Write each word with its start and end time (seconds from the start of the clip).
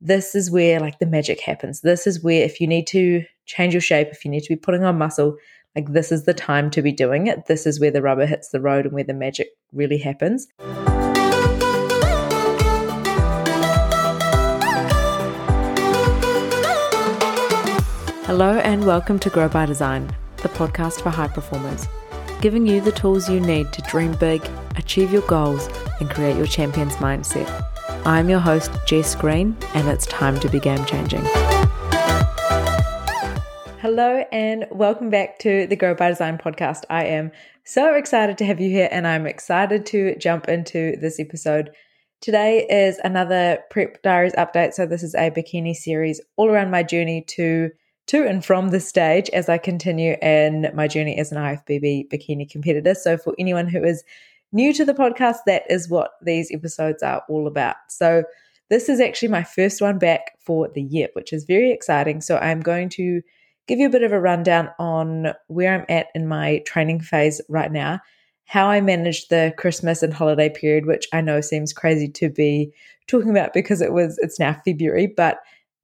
this 0.00 0.36
is 0.36 0.48
where 0.48 0.78
like 0.78 1.00
the 1.00 1.06
magic 1.06 1.40
happens. 1.40 1.80
This 1.80 2.06
is 2.06 2.22
where 2.22 2.44
if 2.44 2.60
you 2.60 2.68
need 2.68 2.86
to 2.88 3.24
change 3.46 3.74
your 3.74 3.80
shape, 3.80 4.08
if 4.12 4.24
you 4.24 4.30
need 4.30 4.44
to 4.44 4.48
be 4.48 4.56
putting 4.56 4.84
on 4.84 4.96
muscle, 4.96 5.36
like 5.74 5.92
this 5.92 6.12
is 6.12 6.24
the 6.24 6.34
time 6.34 6.70
to 6.70 6.82
be 6.82 6.92
doing 6.92 7.26
it. 7.26 7.46
This 7.46 7.66
is 7.66 7.80
where 7.80 7.90
the 7.90 8.00
rubber 8.00 8.24
hits 8.24 8.50
the 8.50 8.60
road 8.60 8.84
and 8.84 8.94
where 8.94 9.02
the 9.02 9.12
magic 9.12 9.48
really 9.72 9.98
happens. 9.98 10.46
Hello 18.24 18.60
and 18.62 18.86
welcome 18.86 19.18
to 19.18 19.30
Grow 19.30 19.48
by 19.48 19.66
Design, 19.66 20.14
the 20.42 20.48
podcast 20.50 21.00
for 21.00 21.10
high 21.10 21.26
performers, 21.26 21.88
giving 22.40 22.68
you 22.68 22.80
the 22.80 22.92
tools 22.92 23.28
you 23.28 23.40
need 23.40 23.72
to 23.72 23.82
dream 23.82 24.12
big, 24.12 24.48
achieve 24.76 25.12
your 25.12 25.22
goals, 25.22 25.68
and 25.98 26.08
create 26.08 26.36
your 26.36 26.46
champion's 26.46 26.94
mindset. 26.96 27.48
I'm 28.04 28.28
your 28.28 28.38
host, 28.38 28.70
Jess 28.86 29.14
Green, 29.14 29.56
and 29.74 29.88
it's 29.88 30.06
time 30.06 30.38
to 30.40 30.48
be 30.48 30.60
game 30.60 30.84
changing. 30.86 31.22
Hello, 33.80 34.24
and 34.32 34.66
welcome 34.70 35.10
back 35.10 35.38
to 35.40 35.66
the 35.66 35.76
Grow 35.76 35.94
by 35.94 36.08
Design 36.08 36.38
podcast. 36.38 36.84
I 36.88 37.04
am 37.04 37.32
so 37.64 37.94
excited 37.94 38.38
to 38.38 38.44
have 38.44 38.60
you 38.60 38.70
here, 38.70 38.88
and 38.90 39.06
I'm 39.06 39.26
excited 39.26 39.84
to 39.86 40.16
jump 40.16 40.48
into 40.48 40.96
this 40.96 41.20
episode. 41.20 41.70
Today 42.20 42.66
is 42.68 42.98
another 43.04 43.58
Prep 43.70 44.02
Diaries 44.02 44.32
update. 44.34 44.74
So, 44.74 44.86
this 44.86 45.02
is 45.02 45.14
a 45.14 45.30
bikini 45.30 45.74
series 45.74 46.20
all 46.36 46.48
around 46.48 46.70
my 46.70 46.82
journey 46.82 47.24
to 47.28 47.70
to 48.08 48.26
and 48.26 48.44
from 48.44 48.70
the 48.70 48.80
stage 48.80 49.28
as 49.30 49.48
I 49.48 49.58
continue 49.58 50.16
in 50.22 50.70
my 50.74 50.88
journey 50.88 51.18
as 51.18 51.30
an 51.30 51.38
IFBB 51.38 52.08
bikini 52.08 52.50
competitor. 52.50 52.94
So, 52.94 53.18
for 53.18 53.34
anyone 53.38 53.68
who 53.68 53.84
is 53.84 54.02
new 54.52 54.72
to 54.72 54.84
the 54.84 54.94
podcast, 54.94 55.38
that 55.46 55.62
is 55.70 55.88
what 55.88 56.12
these 56.22 56.50
episodes 56.52 57.02
are 57.02 57.22
all 57.28 57.46
about. 57.46 57.76
So, 57.88 58.24
this 58.70 58.90
is 58.90 59.00
actually 59.00 59.28
my 59.28 59.44
first 59.44 59.80
one 59.80 59.98
back 59.98 60.32
for 60.40 60.68
the 60.68 60.82
year, 60.82 61.08
which 61.14 61.32
is 61.32 61.44
very 61.44 61.72
exciting. 61.72 62.20
So, 62.20 62.36
I'm 62.38 62.60
going 62.60 62.88
to 62.90 63.22
give 63.66 63.78
you 63.78 63.86
a 63.86 63.90
bit 63.90 64.02
of 64.02 64.12
a 64.12 64.20
rundown 64.20 64.70
on 64.78 65.34
where 65.46 65.74
I'm 65.74 65.86
at 65.88 66.08
in 66.14 66.26
my 66.26 66.62
training 66.66 67.00
phase 67.00 67.40
right 67.48 67.70
now, 67.70 68.00
how 68.46 68.68
I 68.68 68.80
managed 68.80 69.30
the 69.30 69.52
Christmas 69.58 70.02
and 70.02 70.12
holiday 70.12 70.48
period, 70.48 70.86
which 70.86 71.06
I 71.12 71.20
know 71.20 71.40
seems 71.40 71.72
crazy 71.72 72.08
to 72.08 72.30
be 72.30 72.72
talking 73.06 73.30
about 73.30 73.52
because 73.52 73.80
it 73.80 73.92
was 73.92 74.18
it's 74.18 74.40
now 74.40 74.60
February, 74.64 75.06
but 75.06 75.38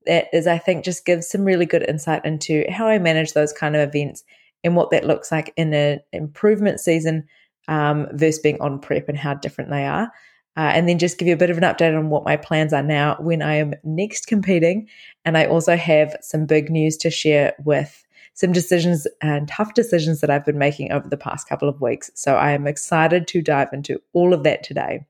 that 0.05 0.27
is 0.33 0.47
I 0.47 0.57
think 0.57 0.83
just 0.83 1.05
gives 1.05 1.27
some 1.27 1.45
really 1.45 1.65
good 1.65 1.87
insight 1.87 2.25
into 2.25 2.65
how 2.69 2.87
I 2.87 2.99
manage 2.99 3.33
those 3.33 3.53
kind 3.53 3.75
of 3.75 3.87
events 3.87 4.23
and 4.63 4.75
what 4.75 4.89
that 4.91 5.05
looks 5.05 5.31
like 5.31 5.53
in 5.55 5.73
an 5.73 5.99
improvement 6.11 6.79
season 6.79 7.25
um, 7.67 8.07
versus 8.13 8.39
being 8.39 8.59
on 8.61 8.79
prep 8.79 9.09
and 9.09 9.17
how 9.17 9.33
different 9.33 9.69
they 9.69 9.85
are. 9.85 10.11
Uh, 10.57 10.71
and 10.73 10.87
then 10.87 10.97
just 10.97 11.17
give 11.17 11.27
you 11.27 11.33
a 11.33 11.37
bit 11.37 11.49
of 11.49 11.57
an 11.57 11.63
update 11.63 11.97
on 11.97 12.09
what 12.09 12.23
my 12.23 12.37
plans 12.37 12.71
are 12.71 12.83
now 12.83 13.17
when 13.19 13.41
I 13.41 13.55
am 13.55 13.73
next 13.83 14.27
competing. 14.27 14.87
And 15.25 15.37
I 15.37 15.45
also 15.45 15.75
have 15.75 16.15
some 16.21 16.45
big 16.45 16.69
news 16.69 16.95
to 16.97 17.09
share 17.09 17.53
with 17.65 18.05
some 18.35 18.51
decisions 18.51 19.05
and 19.21 19.47
tough 19.47 19.73
decisions 19.73 20.21
that 20.21 20.29
I've 20.29 20.45
been 20.45 20.57
making 20.57 20.91
over 20.91 21.07
the 21.09 21.17
past 21.17 21.49
couple 21.49 21.67
of 21.67 21.81
weeks. 21.81 22.09
So 22.15 22.35
I 22.35 22.51
am 22.51 22.67
excited 22.67 23.27
to 23.29 23.41
dive 23.41 23.69
into 23.73 24.01
all 24.13 24.33
of 24.33 24.43
that 24.43 24.63
today. 24.63 25.05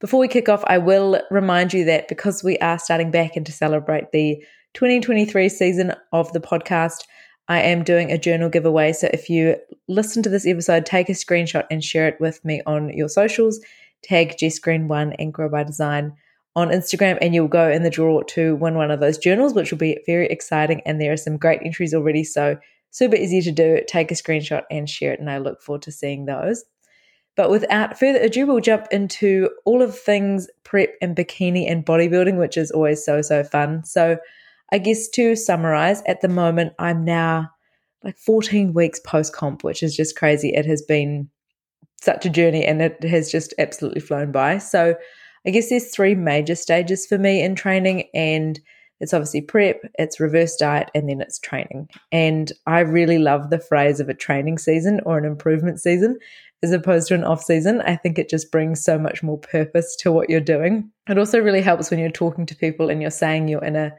Before 0.00 0.20
we 0.20 0.28
kick 0.28 0.48
off, 0.48 0.62
I 0.66 0.78
will 0.78 1.20
remind 1.30 1.72
you 1.72 1.84
that 1.86 2.06
because 2.08 2.44
we 2.44 2.58
are 2.58 2.78
starting 2.78 3.10
back 3.10 3.34
and 3.34 3.46
to 3.46 3.52
celebrate 3.52 4.12
the 4.12 4.44
2023 4.74 5.48
season 5.48 5.94
of 6.12 6.30
the 6.32 6.40
podcast, 6.40 7.04
I 7.48 7.60
am 7.60 7.84
doing 7.84 8.10
a 8.10 8.18
journal 8.18 8.48
giveaway. 8.48 8.92
So 8.92 9.08
if 9.12 9.30
you 9.30 9.56
listen 9.88 10.22
to 10.24 10.28
this 10.28 10.46
episode, 10.46 10.84
take 10.84 11.08
a 11.08 11.12
screenshot 11.12 11.64
and 11.70 11.82
share 11.82 12.08
it 12.08 12.20
with 12.20 12.44
me 12.44 12.62
on 12.66 12.90
your 12.96 13.08
socials. 13.08 13.60
Tag 14.02 14.36
Jess 14.38 14.58
Green 14.58 14.88
One 14.88 15.12
and 15.14 15.32
Grow 15.32 15.48
by 15.48 15.64
Design 15.64 16.12
on 16.54 16.68
Instagram, 16.68 17.18
and 17.20 17.34
you'll 17.34 17.48
go 17.48 17.70
in 17.70 17.82
the 17.82 17.90
draw 17.90 18.22
to 18.22 18.56
win 18.56 18.74
one 18.74 18.90
of 18.90 19.00
those 19.00 19.18
journals, 19.18 19.54
which 19.54 19.70
will 19.70 19.78
be 19.78 20.00
very 20.06 20.26
exciting. 20.26 20.80
And 20.86 21.00
there 21.00 21.12
are 21.12 21.16
some 21.16 21.36
great 21.36 21.60
entries 21.64 21.94
already, 21.94 22.24
so 22.24 22.56
super 22.90 23.16
easy 23.16 23.42
to 23.42 23.52
do. 23.52 23.80
Take 23.86 24.10
a 24.10 24.14
screenshot 24.14 24.62
and 24.70 24.88
share 24.88 25.12
it, 25.12 25.20
and 25.20 25.30
I 25.30 25.38
look 25.38 25.60
forward 25.60 25.82
to 25.82 25.92
seeing 25.92 26.24
those. 26.24 26.64
But 27.36 27.50
without 27.50 27.98
further 27.98 28.20
ado, 28.20 28.46
we'll 28.46 28.60
jump 28.60 28.86
into 28.90 29.50
all 29.66 29.82
of 29.82 29.96
things 29.96 30.48
prep 30.64 30.94
and 31.02 31.14
bikini 31.14 31.70
and 31.70 31.84
bodybuilding, 31.84 32.38
which 32.38 32.56
is 32.56 32.70
always 32.70 33.04
so, 33.04 33.20
so 33.20 33.44
fun. 33.44 33.84
So, 33.84 34.16
I 34.72 34.78
guess 34.78 35.08
to 35.10 35.36
summarize, 35.36 36.02
at 36.06 36.20
the 36.20 36.28
moment, 36.28 36.72
I'm 36.78 37.04
now 37.04 37.50
like 38.02 38.18
14 38.18 38.72
weeks 38.72 39.00
post 39.00 39.32
comp, 39.32 39.64
which 39.64 39.82
is 39.82 39.96
just 39.96 40.16
crazy. 40.16 40.50
It 40.50 40.66
has 40.66 40.82
been 40.82 41.28
such 42.00 42.26
a 42.26 42.30
journey 42.30 42.64
and 42.64 42.82
it 42.82 43.02
has 43.04 43.30
just 43.30 43.54
absolutely 43.58 44.00
flown 44.00 44.32
by. 44.32 44.58
So, 44.58 44.96
I 45.46 45.50
guess 45.50 45.68
there's 45.68 45.94
three 45.94 46.16
major 46.16 46.56
stages 46.56 47.06
for 47.06 47.18
me 47.18 47.40
in 47.40 47.54
training, 47.54 48.08
and 48.12 48.58
it's 48.98 49.14
obviously 49.14 49.42
prep, 49.42 49.80
it's 49.96 50.18
reverse 50.18 50.56
diet, 50.56 50.90
and 50.92 51.08
then 51.08 51.20
it's 51.20 51.38
training. 51.38 51.88
And 52.10 52.50
I 52.66 52.80
really 52.80 53.18
love 53.18 53.50
the 53.50 53.60
phrase 53.60 54.00
of 54.00 54.08
a 54.08 54.14
training 54.14 54.58
season 54.58 55.00
or 55.06 55.18
an 55.18 55.24
improvement 55.24 55.80
season 55.80 56.18
as 56.62 56.72
opposed 56.72 57.08
to 57.08 57.14
an 57.14 57.22
off 57.22 57.42
season. 57.42 57.80
I 57.82 57.94
think 57.94 58.18
it 58.18 58.28
just 58.28 58.50
brings 58.50 58.82
so 58.82 58.98
much 58.98 59.22
more 59.22 59.38
purpose 59.38 59.94
to 59.96 60.10
what 60.10 60.28
you're 60.28 60.40
doing. 60.40 60.90
It 61.08 61.18
also 61.18 61.38
really 61.38 61.60
helps 61.60 61.90
when 61.90 62.00
you're 62.00 62.10
talking 62.10 62.46
to 62.46 62.56
people 62.56 62.88
and 62.88 63.00
you're 63.00 63.10
saying 63.10 63.48
you're 63.48 63.64
in 63.64 63.76
a 63.76 63.92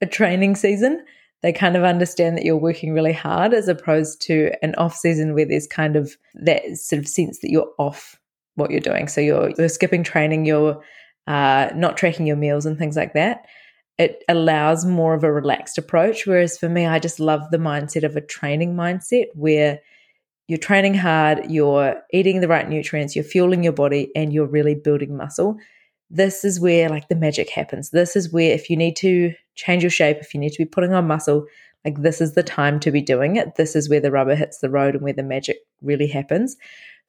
a 0.00 0.06
training 0.06 0.56
season, 0.56 1.04
they 1.42 1.52
kind 1.52 1.76
of 1.76 1.84
understand 1.84 2.36
that 2.36 2.44
you're 2.44 2.56
working 2.56 2.92
really 2.92 3.12
hard 3.12 3.54
as 3.54 3.68
opposed 3.68 4.20
to 4.22 4.50
an 4.62 4.74
off 4.76 4.96
season 4.96 5.34
where 5.34 5.46
there's 5.46 5.66
kind 5.66 5.96
of 5.96 6.16
that 6.34 6.62
sort 6.76 6.98
of 6.98 7.08
sense 7.08 7.38
that 7.40 7.50
you're 7.50 7.70
off 7.78 8.16
what 8.56 8.70
you're 8.70 8.80
doing. 8.80 9.06
So 9.06 9.20
you're, 9.20 9.52
you're 9.56 9.68
skipping 9.68 10.02
training, 10.02 10.46
you're 10.46 10.82
uh, 11.28 11.70
not 11.74 11.96
tracking 11.96 12.26
your 12.26 12.36
meals 12.36 12.66
and 12.66 12.76
things 12.76 12.96
like 12.96 13.12
that. 13.12 13.46
It 13.98 14.24
allows 14.28 14.84
more 14.84 15.14
of 15.14 15.22
a 15.22 15.32
relaxed 15.32 15.78
approach. 15.78 16.26
Whereas 16.26 16.58
for 16.58 16.68
me, 16.68 16.86
I 16.86 16.98
just 16.98 17.20
love 17.20 17.42
the 17.50 17.58
mindset 17.58 18.04
of 18.04 18.16
a 18.16 18.20
training 18.20 18.74
mindset 18.74 19.26
where 19.34 19.80
you're 20.48 20.58
training 20.58 20.94
hard, 20.94 21.50
you're 21.50 22.00
eating 22.12 22.40
the 22.40 22.48
right 22.48 22.68
nutrients, 22.68 23.14
you're 23.14 23.24
fueling 23.24 23.62
your 23.62 23.72
body, 23.72 24.10
and 24.16 24.32
you're 24.32 24.46
really 24.46 24.74
building 24.74 25.16
muscle 25.16 25.58
this 26.10 26.44
is 26.44 26.60
where 26.60 26.88
like 26.88 27.08
the 27.08 27.14
magic 27.14 27.50
happens. 27.50 27.90
This 27.90 28.16
is 28.16 28.32
where 28.32 28.52
if 28.52 28.70
you 28.70 28.76
need 28.76 28.96
to 28.96 29.34
change 29.58 29.82
your 29.82 29.90
shape, 29.90 30.18
if 30.18 30.32
you 30.32 30.40
need 30.40 30.52
to 30.52 30.58
be 30.58 30.64
putting 30.64 30.94
on 30.94 31.06
muscle, 31.06 31.44
like 31.84 32.00
this 32.02 32.20
is 32.20 32.34
the 32.34 32.42
time 32.42 32.80
to 32.80 32.90
be 32.90 33.02
doing 33.02 33.36
it. 33.36 33.56
This 33.56 33.74
is 33.76 33.88
where 33.88 34.00
the 34.00 34.10
rubber 34.10 34.34
hits 34.34 34.58
the 34.58 34.70
road 34.70 34.94
and 34.94 35.02
where 35.02 35.12
the 35.12 35.22
magic 35.22 35.58
really 35.82 36.06
happens. 36.06 36.56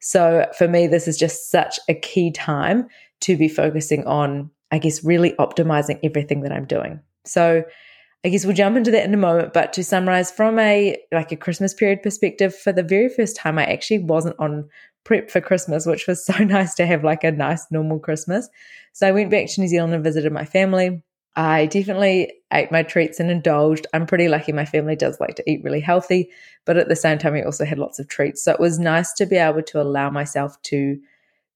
So 0.00 0.46
for 0.56 0.66
me, 0.66 0.86
this 0.86 1.06
is 1.06 1.16
just 1.16 1.50
such 1.50 1.78
a 1.88 1.94
key 1.94 2.30
time 2.32 2.88
to 3.20 3.36
be 3.36 3.48
focusing 3.48 4.04
on, 4.06 4.50
I 4.70 4.78
guess, 4.78 5.04
really 5.04 5.32
optimizing 5.38 6.00
everything 6.02 6.40
that 6.42 6.52
I'm 6.52 6.64
doing. 6.64 7.00
So 7.24 7.64
I 8.24 8.28
guess 8.28 8.44
we'll 8.44 8.54
jump 8.54 8.76
into 8.76 8.90
that 8.90 9.04
in 9.04 9.14
a 9.14 9.18
moment. 9.18 9.52
But 9.52 9.72
to 9.74 9.84
summarize 9.84 10.30
from 10.30 10.58
a 10.58 10.96
like 11.12 11.32
a 11.32 11.36
Christmas 11.36 11.72
period 11.72 12.02
perspective, 12.02 12.54
for 12.54 12.72
the 12.72 12.82
very 12.82 13.08
first 13.08 13.36
time, 13.36 13.58
I 13.58 13.64
actually 13.64 14.00
wasn't 14.00 14.36
on 14.38 14.68
prep 15.04 15.30
for 15.30 15.40
Christmas, 15.40 15.86
which 15.86 16.06
was 16.06 16.24
so 16.30 16.36
nice 16.38 16.74
to 16.76 16.86
have 16.86 17.04
like 17.04 17.24
a 17.24 17.30
nice 17.30 17.66
normal 17.70 17.98
Christmas. 17.98 18.48
So 18.92 19.06
I 19.06 19.12
went 19.12 19.30
back 19.30 19.48
to 19.48 19.60
New 19.60 19.68
Zealand 19.68 19.94
and 19.94 20.04
visited 20.04 20.32
my 20.32 20.44
family. 20.44 21.02
I 21.36 21.66
definitely 21.66 22.32
ate 22.52 22.72
my 22.72 22.82
treats 22.82 23.20
and 23.20 23.30
indulged. 23.30 23.86
I'm 23.92 24.06
pretty 24.06 24.28
lucky 24.28 24.52
my 24.52 24.64
family 24.64 24.96
does 24.96 25.20
like 25.20 25.36
to 25.36 25.50
eat 25.50 25.62
really 25.62 25.80
healthy, 25.80 26.30
but 26.64 26.76
at 26.76 26.88
the 26.88 26.96
same 26.96 27.18
time, 27.18 27.34
we 27.34 27.42
also 27.42 27.64
had 27.64 27.78
lots 27.78 27.98
of 27.98 28.08
treats. 28.08 28.42
So 28.42 28.52
it 28.52 28.60
was 28.60 28.78
nice 28.78 29.12
to 29.14 29.26
be 29.26 29.36
able 29.36 29.62
to 29.62 29.80
allow 29.80 30.10
myself 30.10 30.60
to 30.62 30.98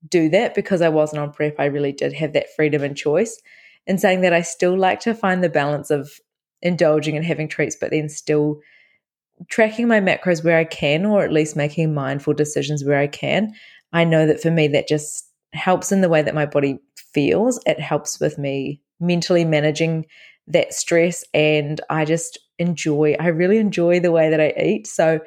do 0.08 0.28
that 0.28 0.54
because 0.54 0.80
I 0.80 0.88
wasn't 0.88 1.22
on 1.22 1.32
prep. 1.32 1.58
I 1.58 1.66
really 1.66 1.92
did 1.92 2.12
have 2.12 2.32
that 2.34 2.54
freedom 2.54 2.82
and 2.82 2.96
choice. 2.96 3.40
And 3.86 4.00
saying 4.00 4.22
that 4.22 4.32
I 4.32 4.42
still 4.42 4.78
like 4.78 5.00
to 5.00 5.14
find 5.14 5.42
the 5.42 5.48
balance 5.48 5.90
of 5.90 6.18
indulging 6.62 7.16
and 7.16 7.24
having 7.24 7.48
treats, 7.48 7.76
but 7.76 7.90
then 7.90 8.08
still 8.08 8.60
tracking 9.48 9.88
my 9.88 10.00
macros 10.00 10.44
where 10.44 10.56
I 10.56 10.64
can, 10.64 11.04
or 11.04 11.24
at 11.24 11.32
least 11.32 11.56
making 11.56 11.92
mindful 11.92 12.32
decisions 12.32 12.84
where 12.84 12.98
I 12.98 13.08
can, 13.08 13.52
I 13.92 14.04
know 14.04 14.26
that 14.26 14.40
for 14.40 14.50
me, 14.50 14.68
that 14.68 14.88
just 14.88 15.28
helps 15.54 15.92
in 15.92 16.00
the 16.00 16.08
way 16.08 16.22
that 16.22 16.34
my 16.34 16.46
body 16.46 16.78
feels. 16.96 17.60
It 17.66 17.80
helps 17.80 18.20
with 18.20 18.38
me 18.38 18.80
mentally 19.00 19.44
managing 19.44 20.06
that 20.46 20.74
stress. 20.74 21.24
And 21.32 21.80
I 21.90 22.04
just 22.04 22.38
enjoy, 22.58 23.16
I 23.18 23.28
really 23.28 23.58
enjoy 23.58 24.00
the 24.00 24.12
way 24.12 24.30
that 24.30 24.40
I 24.40 24.52
eat. 24.60 24.86
So, 24.86 25.20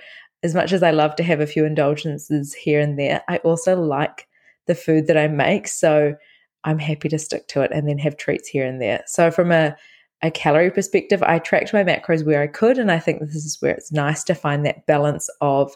as 0.44 0.54
much 0.54 0.72
as 0.72 0.84
I 0.84 0.92
love 0.92 1.16
to 1.16 1.24
have 1.24 1.40
a 1.40 1.48
few 1.48 1.66
indulgences 1.66 2.54
here 2.54 2.80
and 2.80 2.98
there, 2.98 3.24
I 3.28 3.38
also 3.38 3.75
like 3.75 4.28
the 4.68 4.75
food 4.75 5.07
that 5.07 5.18
I 5.18 5.28
make. 5.28 5.68
So, 5.68 6.16
I'm 6.63 6.80
happy 6.80 7.10
to 7.10 7.19
stick 7.19 7.48
to 7.50 7.62
it 7.62 7.72
and 7.74 7.88
then 7.88 7.98
have 7.98 8.18
treats 8.18 8.48
here 8.48 8.66
and 8.66 8.81
there. 8.81 9.04
So, 9.07 9.31
from 9.31 9.51
a 9.51 9.75
a 10.24 10.31
calorie 10.31 10.72
perspective, 10.72 11.22
I 11.24 11.40
tracked 11.40 11.74
my 11.74 11.84
macros 11.84 12.25
where 12.25 12.42
I 12.42 12.48
could. 12.48 12.78
And 12.78 12.92
I 12.92 13.00
think 13.00 13.19
this 13.19 13.36
is 13.36 13.57
where 13.60 13.74
it's 13.74 13.92
nice 13.92 14.24
to 14.25 14.36
find 14.36 14.66
that 14.66 14.86
balance 14.88 15.30
of 15.42 15.75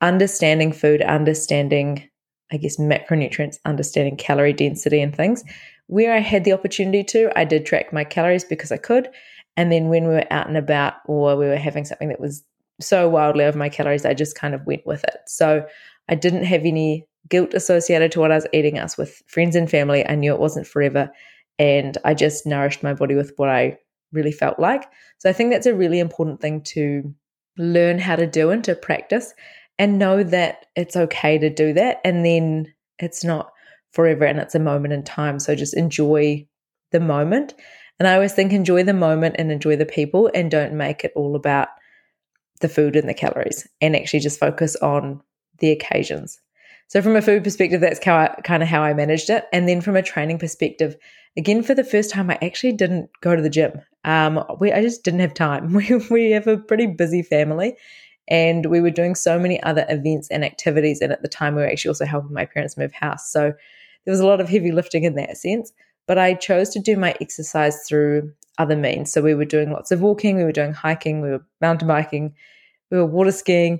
understanding 0.00 0.72
food, 0.72 1.00
understanding, 1.00 2.08
I 2.52 2.56
guess, 2.58 2.76
macronutrients, 2.76 3.58
understanding 3.64 4.16
calorie 4.16 4.52
density 4.52 5.00
and 5.00 5.14
things. 5.14 5.44
Where 5.86 6.12
I 6.14 6.18
had 6.18 6.44
the 6.44 6.52
opportunity 6.52 7.02
to, 7.04 7.30
I 7.36 7.44
did 7.44 7.66
track 7.66 7.92
my 7.92 8.04
calories 8.04 8.44
because 8.44 8.70
I 8.70 8.76
could. 8.76 9.08
And 9.56 9.70
then 9.70 9.88
when 9.88 10.04
we 10.04 10.14
were 10.14 10.32
out 10.32 10.48
and 10.48 10.56
about 10.56 10.94
or 11.06 11.36
we 11.36 11.46
were 11.46 11.56
having 11.56 11.84
something 11.84 12.08
that 12.08 12.20
was 12.20 12.42
so 12.80 13.08
wildly 13.08 13.44
over 13.44 13.58
my 13.58 13.68
calories, 13.68 14.06
I 14.06 14.14
just 14.14 14.36
kind 14.36 14.54
of 14.54 14.66
went 14.66 14.86
with 14.86 15.04
it. 15.04 15.18
So 15.26 15.66
I 16.08 16.14
didn't 16.14 16.44
have 16.44 16.64
any 16.64 17.06
guilt 17.28 17.54
associated 17.54 18.12
to 18.12 18.20
what 18.20 18.32
I 18.32 18.36
was 18.36 18.46
eating. 18.52 18.78
us 18.78 18.96
with 18.96 19.22
friends 19.26 19.56
and 19.56 19.70
family. 19.70 20.06
I 20.06 20.14
knew 20.14 20.32
it 20.32 20.40
wasn't 20.40 20.66
forever 20.66 21.10
and 21.58 21.98
I 22.04 22.14
just 22.14 22.46
nourished 22.46 22.82
my 22.82 22.94
body 22.94 23.14
with 23.14 23.32
what 23.36 23.48
I 23.48 23.78
really 24.12 24.32
felt 24.32 24.58
like. 24.58 24.84
So 25.18 25.28
I 25.28 25.32
think 25.32 25.52
that's 25.52 25.66
a 25.66 25.74
really 25.74 26.00
important 26.00 26.40
thing 26.40 26.62
to 26.62 27.14
learn 27.58 27.98
how 27.98 28.16
to 28.16 28.26
do 28.26 28.50
and 28.50 28.64
to 28.64 28.74
practice 28.74 29.34
and 29.82 29.98
know 29.98 30.22
that 30.22 30.66
it's 30.76 30.94
okay 30.94 31.38
to 31.38 31.50
do 31.50 31.72
that. 31.72 32.00
And 32.04 32.24
then 32.24 32.72
it's 33.00 33.24
not 33.24 33.50
forever 33.90 34.24
and 34.24 34.38
it's 34.38 34.54
a 34.54 34.60
moment 34.60 34.94
in 34.94 35.02
time. 35.02 35.40
So 35.40 35.56
just 35.56 35.76
enjoy 35.76 36.46
the 36.92 37.00
moment. 37.00 37.54
And 37.98 38.06
I 38.06 38.14
always 38.14 38.32
think 38.32 38.52
enjoy 38.52 38.84
the 38.84 38.94
moment 38.94 39.34
and 39.40 39.50
enjoy 39.50 39.74
the 39.74 39.84
people 39.84 40.30
and 40.36 40.52
don't 40.52 40.74
make 40.74 41.02
it 41.02 41.10
all 41.16 41.34
about 41.34 41.66
the 42.60 42.68
food 42.68 42.94
and 42.94 43.08
the 43.08 43.12
calories 43.12 43.66
and 43.80 43.96
actually 43.96 44.20
just 44.20 44.38
focus 44.38 44.76
on 44.76 45.20
the 45.58 45.72
occasions. 45.72 46.40
So 46.86 47.02
from 47.02 47.16
a 47.16 47.22
food 47.22 47.42
perspective, 47.42 47.80
that's 47.80 47.98
kind 47.98 48.62
of 48.62 48.68
how 48.68 48.84
I 48.84 48.94
managed 48.94 49.30
it. 49.30 49.46
And 49.52 49.68
then 49.68 49.80
from 49.80 49.96
a 49.96 50.02
training 50.02 50.38
perspective, 50.38 50.94
again, 51.36 51.64
for 51.64 51.74
the 51.74 51.82
first 51.82 52.12
time, 52.12 52.30
I 52.30 52.38
actually 52.40 52.74
didn't 52.74 53.10
go 53.20 53.34
to 53.34 53.42
the 53.42 53.50
gym. 53.50 53.72
Um, 54.04 54.44
we, 54.60 54.70
I 54.70 54.80
just 54.80 55.02
didn't 55.02 55.20
have 55.20 55.34
time. 55.34 55.72
We, 55.74 55.96
we 56.08 56.30
have 56.30 56.46
a 56.46 56.56
pretty 56.56 56.86
busy 56.86 57.24
family 57.24 57.76
and 58.28 58.66
we 58.66 58.80
were 58.80 58.90
doing 58.90 59.14
so 59.14 59.38
many 59.38 59.62
other 59.62 59.84
events 59.88 60.28
and 60.30 60.44
activities. 60.44 61.00
And 61.00 61.12
at 61.12 61.22
the 61.22 61.28
time, 61.28 61.54
we 61.54 61.62
were 61.62 61.68
actually 61.68 61.90
also 61.90 62.06
helping 62.06 62.32
my 62.32 62.46
parents 62.46 62.76
move 62.76 62.92
house. 62.92 63.30
So 63.30 63.52
there 64.04 64.12
was 64.12 64.20
a 64.20 64.26
lot 64.26 64.40
of 64.40 64.48
heavy 64.48 64.72
lifting 64.72 65.04
in 65.04 65.14
that 65.16 65.36
sense. 65.36 65.72
But 66.06 66.18
I 66.18 66.34
chose 66.34 66.70
to 66.70 66.80
do 66.80 66.96
my 66.96 67.14
exercise 67.20 67.84
through 67.86 68.32
other 68.58 68.76
means. 68.76 69.12
So 69.12 69.22
we 69.22 69.34
were 69.34 69.44
doing 69.44 69.70
lots 69.70 69.90
of 69.90 70.00
walking, 70.00 70.36
we 70.36 70.44
were 70.44 70.52
doing 70.52 70.72
hiking, 70.72 71.20
we 71.20 71.30
were 71.30 71.44
mountain 71.60 71.88
biking, 71.88 72.34
we 72.90 72.98
were 72.98 73.06
water 73.06 73.32
skiing. 73.32 73.78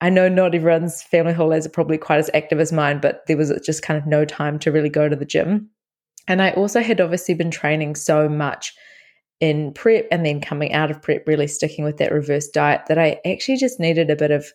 I 0.00 0.10
know 0.10 0.28
not 0.28 0.54
everyone's 0.54 1.02
family 1.02 1.32
holidays 1.32 1.66
are 1.66 1.70
probably 1.70 1.98
quite 1.98 2.18
as 2.18 2.30
active 2.34 2.60
as 2.60 2.72
mine, 2.72 3.00
but 3.00 3.26
there 3.26 3.36
was 3.36 3.52
just 3.64 3.82
kind 3.82 3.98
of 3.98 4.06
no 4.06 4.24
time 4.24 4.58
to 4.60 4.70
really 4.70 4.88
go 4.88 5.08
to 5.08 5.16
the 5.16 5.24
gym. 5.24 5.70
And 6.28 6.42
I 6.42 6.50
also 6.52 6.80
had 6.80 7.00
obviously 7.00 7.34
been 7.34 7.50
training 7.50 7.94
so 7.94 8.28
much 8.28 8.74
in 9.40 9.72
prep 9.74 10.06
and 10.10 10.24
then 10.24 10.40
coming 10.40 10.72
out 10.72 10.90
of 10.90 11.02
prep, 11.02 11.26
really 11.26 11.46
sticking 11.46 11.84
with 11.84 11.98
that 11.98 12.12
reverse 12.12 12.48
diet 12.48 12.82
that 12.88 12.98
I 12.98 13.20
actually 13.26 13.58
just 13.58 13.78
needed 13.78 14.10
a 14.10 14.16
bit 14.16 14.30
of 14.30 14.52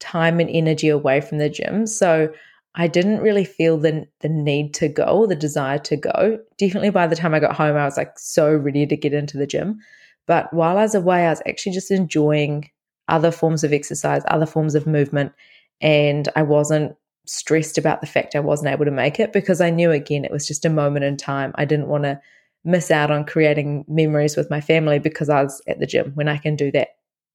time 0.00 0.40
and 0.40 0.50
energy 0.50 0.88
away 0.88 1.20
from 1.20 1.38
the 1.38 1.48
gym. 1.48 1.86
So 1.86 2.32
I 2.74 2.86
didn't 2.86 3.20
really 3.20 3.44
feel 3.44 3.78
the 3.78 4.06
the 4.20 4.28
need 4.28 4.74
to 4.74 4.88
go, 4.88 5.26
the 5.26 5.36
desire 5.36 5.78
to 5.80 5.96
go. 5.96 6.38
Definitely 6.58 6.90
by 6.90 7.06
the 7.06 7.16
time 7.16 7.34
I 7.34 7.40
got 7.40 7.56
home, 7.56 7.76
I 7.76 7.84
was 7.84 7.96
like 7.96 8.18
so 8.18 8.54
ready 8.54 8.86
to 8.86 8.96
get 8.96 9.12
into 9.12 9.38
the 9.38 9.46
gym. 9.46 9.78
But 10.26 10.52
while 10.52 10.78
I 10.78 10.82
was 10.82 10.94
away, 10.94 11.26
I 11.26 11.30
was 11.30 11.42
actually 11.48 11.72
just 11.72 11.90
enjoying 11.90 12.70
other 13.08 13.30
forms 13.30 13.64
of 13.64 13.72
exercise, 13.72 14.22
other 14.28 14.46
forms 14.46 14.74
of 14.74 14.86
movement, 14.86 15.32
and 15.80 16.28
I 16.36 16.42
wasn't 16.42 16.94
stressed 17.26 17.78
about 17.78 18.00
the 18.00 18.06
fact 18.06 18.34
I 18.34 18.40
wasn't 18.40 18.70
able 18.70 18.84
to 18.84 18.90
make 18.90 19.20
it 19.20 19.32
because 19.32 19.60
I 19.60 19.70
knew 19.70 19.90
again 19.90 20.24
it 20.24 20.30
was 20.30 20.46
just 20.46 20.64
a 20.64 20.70
moment 20.70 21.04
in 21.04 21.16
time. 21.16 21.52
I 21.56 21.64
didn't 21.64 21.88
want 21.88 22.04
to 22.04 22.20
miss 22.68 22.90
out 22.90 23.10
on 23.10 23.24
creating 23.24 23.84
memories 23.88 24.36
with 24.36 24.50
my 24.50 24.60
family 24.60 24.98
because 24.98 25.30
I 25.30 25.42
was 25.42 25.62
at 25.66 25.80
the 25.80 25.86
gym 25.86 26.12
when 26.14 26.28
I 26.28 26.36
can 26.36 26.54
do 26.54 26.70
that 26.72 26.88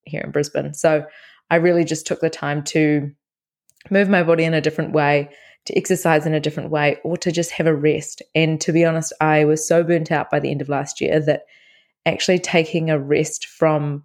here 0.06 0.22
in 0.22 0.32
Brisbane. 0.32 0.74
So 0.74 1.06
I 1.50 1.56
really 1.56 1.84
just 1.84 2.06
took 2.06 2.22
the 2.22 2.30
time 2.30 2.64
to 2.66 3.12
move 3.90 4.10
my 4.10 4.22
body 4.22 4.44
in 4.44 4.54
a 4.54 4.62
different 4.62 4.94
way, 4.94 5.30
to 5.66 5.78
exercise 5.78 6.26
in 6.26 6.36
a 6.36 6.40
different 6.40 6.70
way, 6.70 7.00
or 7.04 7.18
to 7.18 7.32
just 7.32 7.52
have 7.52 7.66
a 7.66 7.76
rest. 7.76 8.22
And 8.36 8.62
to 8.62 8.72
be 8.72 8.86
honest, 8.86 9.12
I 9.20 9.44
was 9.46 9.68
so 9.68 9.84
burnt 9.84 10.12
out 10.12 10.30
by 10.30 10.40
the 10.40 10.52
end 10.52 10.62
of 10.62 10.70
last 10.70 11.02
year 11.02 11.20
that 11.22 11.46
actually 12.06 12.38
taking 12.40 12.90
a 12.90 13.00
rest 13.00 13.48
from 13.48 14.04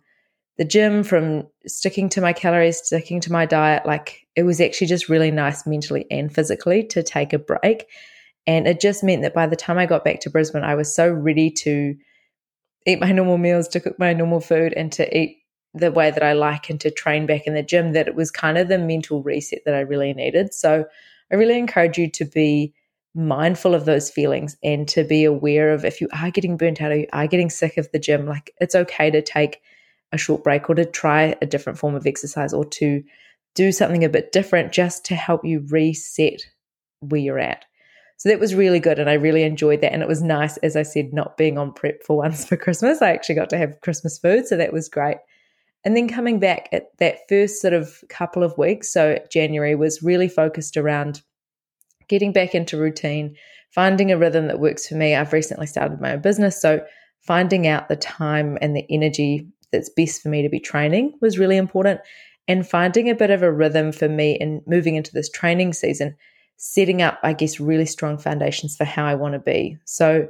the 0.56 0.64
gym, 0.64 1.04
from 1.04 1.46
sticking 1.66 2.08
to 2.10 2.20
my 2.20 2.32
calories, 2.32 2.78
sticking 2.82 3.20
to 3.20 3.32
my 3.32 3.44
diet, 3.44 3.84
like 3.84 4.26
it 4.34 4.44
was 4.44 4.60
actually 4.60 4.86
just 4.86 5.08
really 5.08 5.30
nice 5.30 5.66
mentally 5.66 6.06
and 6.10 6.34
physically 6.34 6.84
to 6.84 7.02
take 7.02 7.32
a 7.32 7.38
break. 7.38 7.86
And 8.48 8.66
it 8.66 8.80
just 8.80 9.04
meant 9.04 9.20
that 9.22 9.34
by 9.34 9.46
the 9.46 9.56
time 9.56 9.76
I 9.76 9.84
got 9.84 10.04
back 10.04 10.20
to 10.20 10.30
Brisbane, 10.30 10.64
I 10.64 10.74
was 10.74 10.92
so 10.92 11.12
ready 11.12 11.50
to 11.50 11.94
eat 12.86 12.98
my 12.98 13.12
normal 13.12 13.36
meals, 13.36 13.68
to 13.68 13.78
cook 13.80 13.98
my 13.98 14.14
normal 14.14 14.40
food, 14.40 14.72
and 14.74 14.90
to 14.92 15.16
eat 15.16 15.36
the 15.74 15.92
way 15.92 16.10
that 16.10 16.22
I 16.22 16.32
like 16.32 16.70
and 16.70 16.80
to 16.80 16.90
train 16.90 17.26
back 17.26 17.46
in 17.46 17.52
the 17.52 17.62
gym 17.62 17.92
that 17.92 18.08
it 18.08 18.14
was 18.14 18.30
kind 18.30 18.56
of 18.56 18.68
the 18.68 18.78
mental 18.78 19.22
reset 19.22 19.60
that 19.66 19.74
I 19.74 19.80
really 19.80 20.14
needed. 20.14 20.54
So 20.54 20.86
I 21.30 21.34
really 21.34 21.58
encourage 21.58 21.98
you 21.98 22.10
to 22.10 22.24
be 22.24 22.72
mindful 23.14 23.74
of 23.74 23.84
those 23.84 24.10
feelings 24.10 24.56
and 24.62 24.88
to 24.88 25.04
be 25.04 25.24
aware 25.24 25.74
of 25.74 25.84
if 25.84 26.00
you 26.00 26.08
are 26.14 26.30
getting 26.30 26.56
burnt 26.56 26.80
out 26.80 26.90
or 26.90 26.96
you 26.96 27.06
are 27.12 27.26
getting 27.26 27.50
sick 27.50 27.76
of 27.76 27.92
the 27.92 27.98
gym, 27.98 28.26
like 28.26 28.54
it's 28.62 28.74
okay 28.74 29.10
to 29.10 29.20
take 29.20 29.60
a 30.12 30.16
short 30.16 30.42
break 30.42 30.70
or 30.70 30.74
to 30.74 30.86
try 30.86 31.36
a 31.42 31.46
different 31.46 31.78
form 31.78 31.94
of 31.94 32.06
exercise 32.06 32.54
or 32.54 32.64
to 32.64 33.04
do 33.54 33.72
something 33.72 34.04
a 34.04 34.08
bit 34.08 34.32
different 34.32 34.72
just 34.72 35.04
to 35.04 35.14
help 35.14 35.44
you 35.44 35.66
reset 35.68 36.40
where 37.00 37.20
you're 37.20 37.38
at. 37.38 37.66
So 38.18 38.28
that 38.28 38.40
was 38.40 38.54
really 38.54 38.80
good 38.80 38.98
and 38.98 39.08
I 39.08 39.14
really 39.14 39.44
enjoyed 39.44 39.80
that. 39.80 39.92
And 39.92 40.02
it 40.02 40.08
was 40.08 40.22
nice, 40.22 40.56
as 40.58 40.76
I 40.76 40.82
said, 40.82 41.12
not 41.12 41.36
being 41.36 41.56
on 41.56 41.72
prep 41.72 42.02
for 42.02 42.16
once 42.16 42.44
for 42.48 42.56
Christmas. 42.56 43.00
I 43.00 43.12
actually 43.12 43.36
got 43.36 43.48
to 43.50 43.58
have 43.58 43.80
Christmas 43.80 44.18
food. 44.18 44.46
So 44.46 44.56
that 44.56 44.72
was 44.72 44.88
great. 44.88 45.18
And 45.84 45.96
then 45.96 46.08
coming 46.08 46.40
back 46.40 46.68
at 46.72 46.96
that 46.98 47.28
first 47.28 47.62
sort 47.62 47.72
of 47.72 48.02
couple 48.08 48.42
of 48.42 48.58
weeks, 48.58 48.92
so 48.92 49.18
January 49.30 49.76
was 49.76 50.02
really 50.02 50.28
focused 50.28 50.76
around 50.76 51.22
getting 52.08 52.32
back 52.32 52.54
into 52.54 52.76
routine, 52.76 53.36
finding 53.70 54.10
a 54.10 54.18
rhythm 54.18 54.48
that 54.48 54.58
works 54.58 54.88
for 54.88 54.96
me. 54.96 55.14
I've 55.14 55.32
recently 55.32 55.66
started 55.66 56.00
my 56.00 56.14
own 56.14 56.20
business, 56.20 56.60
so 56.60 56.84
finding 57.20 57.68
out 57.68 57.88
the 57.88 57.96
time 57.96 58.58
and 58.60 58.74
the 58.74 58.86
energy 58.90 59.46
that's 59.70 59.90
best 59.90 60.22
for 60.22 60.28
me 60.28 60.42
to 60.42 60.48
be 60.48 60.58
training 60.58 61.12
was 61.20 61.38
really 61.38 61.56
important. 61.56 62.00
And 62.48 62.66
finding 62.66 63.08
a 63.08 63.14
bit 63.14 63.30
of 63.30 63.42
a 63.42 63.52
rhythm 63.52 63.92
for 63.92 64.08
me 64.08 64.32
in 64.32 64.62
moving 64.66 64.96
into 64.96 65.12
this 65.12 65.30
training 65.30 65.74
season, 65.74 66.16
setting 66.58 67.00
up, 67.02 67.18
I 67.22 67.32
guess, 67.32 67.58
really 67.58 67.86
strong 67.86 68.18
foundations 68.18 68.76
for 68.76 68.84
how 68.84 69.06
I 69.06 69.14
want 69.14 69.32
to 69.32 69.38
be. 69.38 69.78
So, 69.84 70.28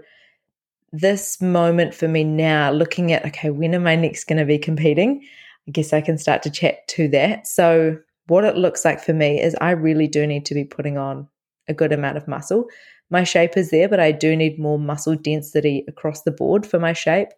this 0.90 1.42
moment 1.42 1.94
for 1.94 2.08
me 2.08 2.24
now, 2.24 2.70
looking 2.70 3.12
at, 3.12 3.26
okay, 3.26 3.50
when 3.50 3.74
am 3.74 3.86
I 3.86 3.94
next 3.96 4.24
going 4.24 4.38
to 4.38 4.46
be 4.46 4.58
competing? 4.58 5.22
I 5.66 5.70
guess 5.70 5.92
I 5.92 6.00
can 6.00 6.16
start 6.16 6.42
to 6.44 6.50
chat 6.50 6.86
to 6.88 7.08
that. 7.08 7.46
So, 7.46 7.98
what 8.28 8.44
it 8.44 8.56
looks 8.56 8.84
like 8.84 9.02
for 9.02 9.14
me 9.14 9.40
is 9.40 9.56
I 9.60 9.70
really 9.70 10.06
do 10.06 10.26
need 10.26 10.46
to 10.46 10.54
be 10.54 10.64
putting 10.64 10.98
on 10.98 11.26
a 11.66 11.74
good 11.74 11.92
amount 11.92 12.18
of 12.18 12.28
muscle. 12.28 12.66
My 13.10 13.24
shape 13.24 13.56
is 13.56 13.70
there, 13.70 13.88
but 13.88 14.00
I 14.00 14.12
do 14.12 14.36
need 14.36 14.58
more 14.58 14.78
muscle 14.78 15.16
density 15.16 15.84
across 15.88 16.22
the 16.22 16.30
board 16.30 16.66
for 16.66 16.78
my 16.78 16.92
shape. 16.92 17.28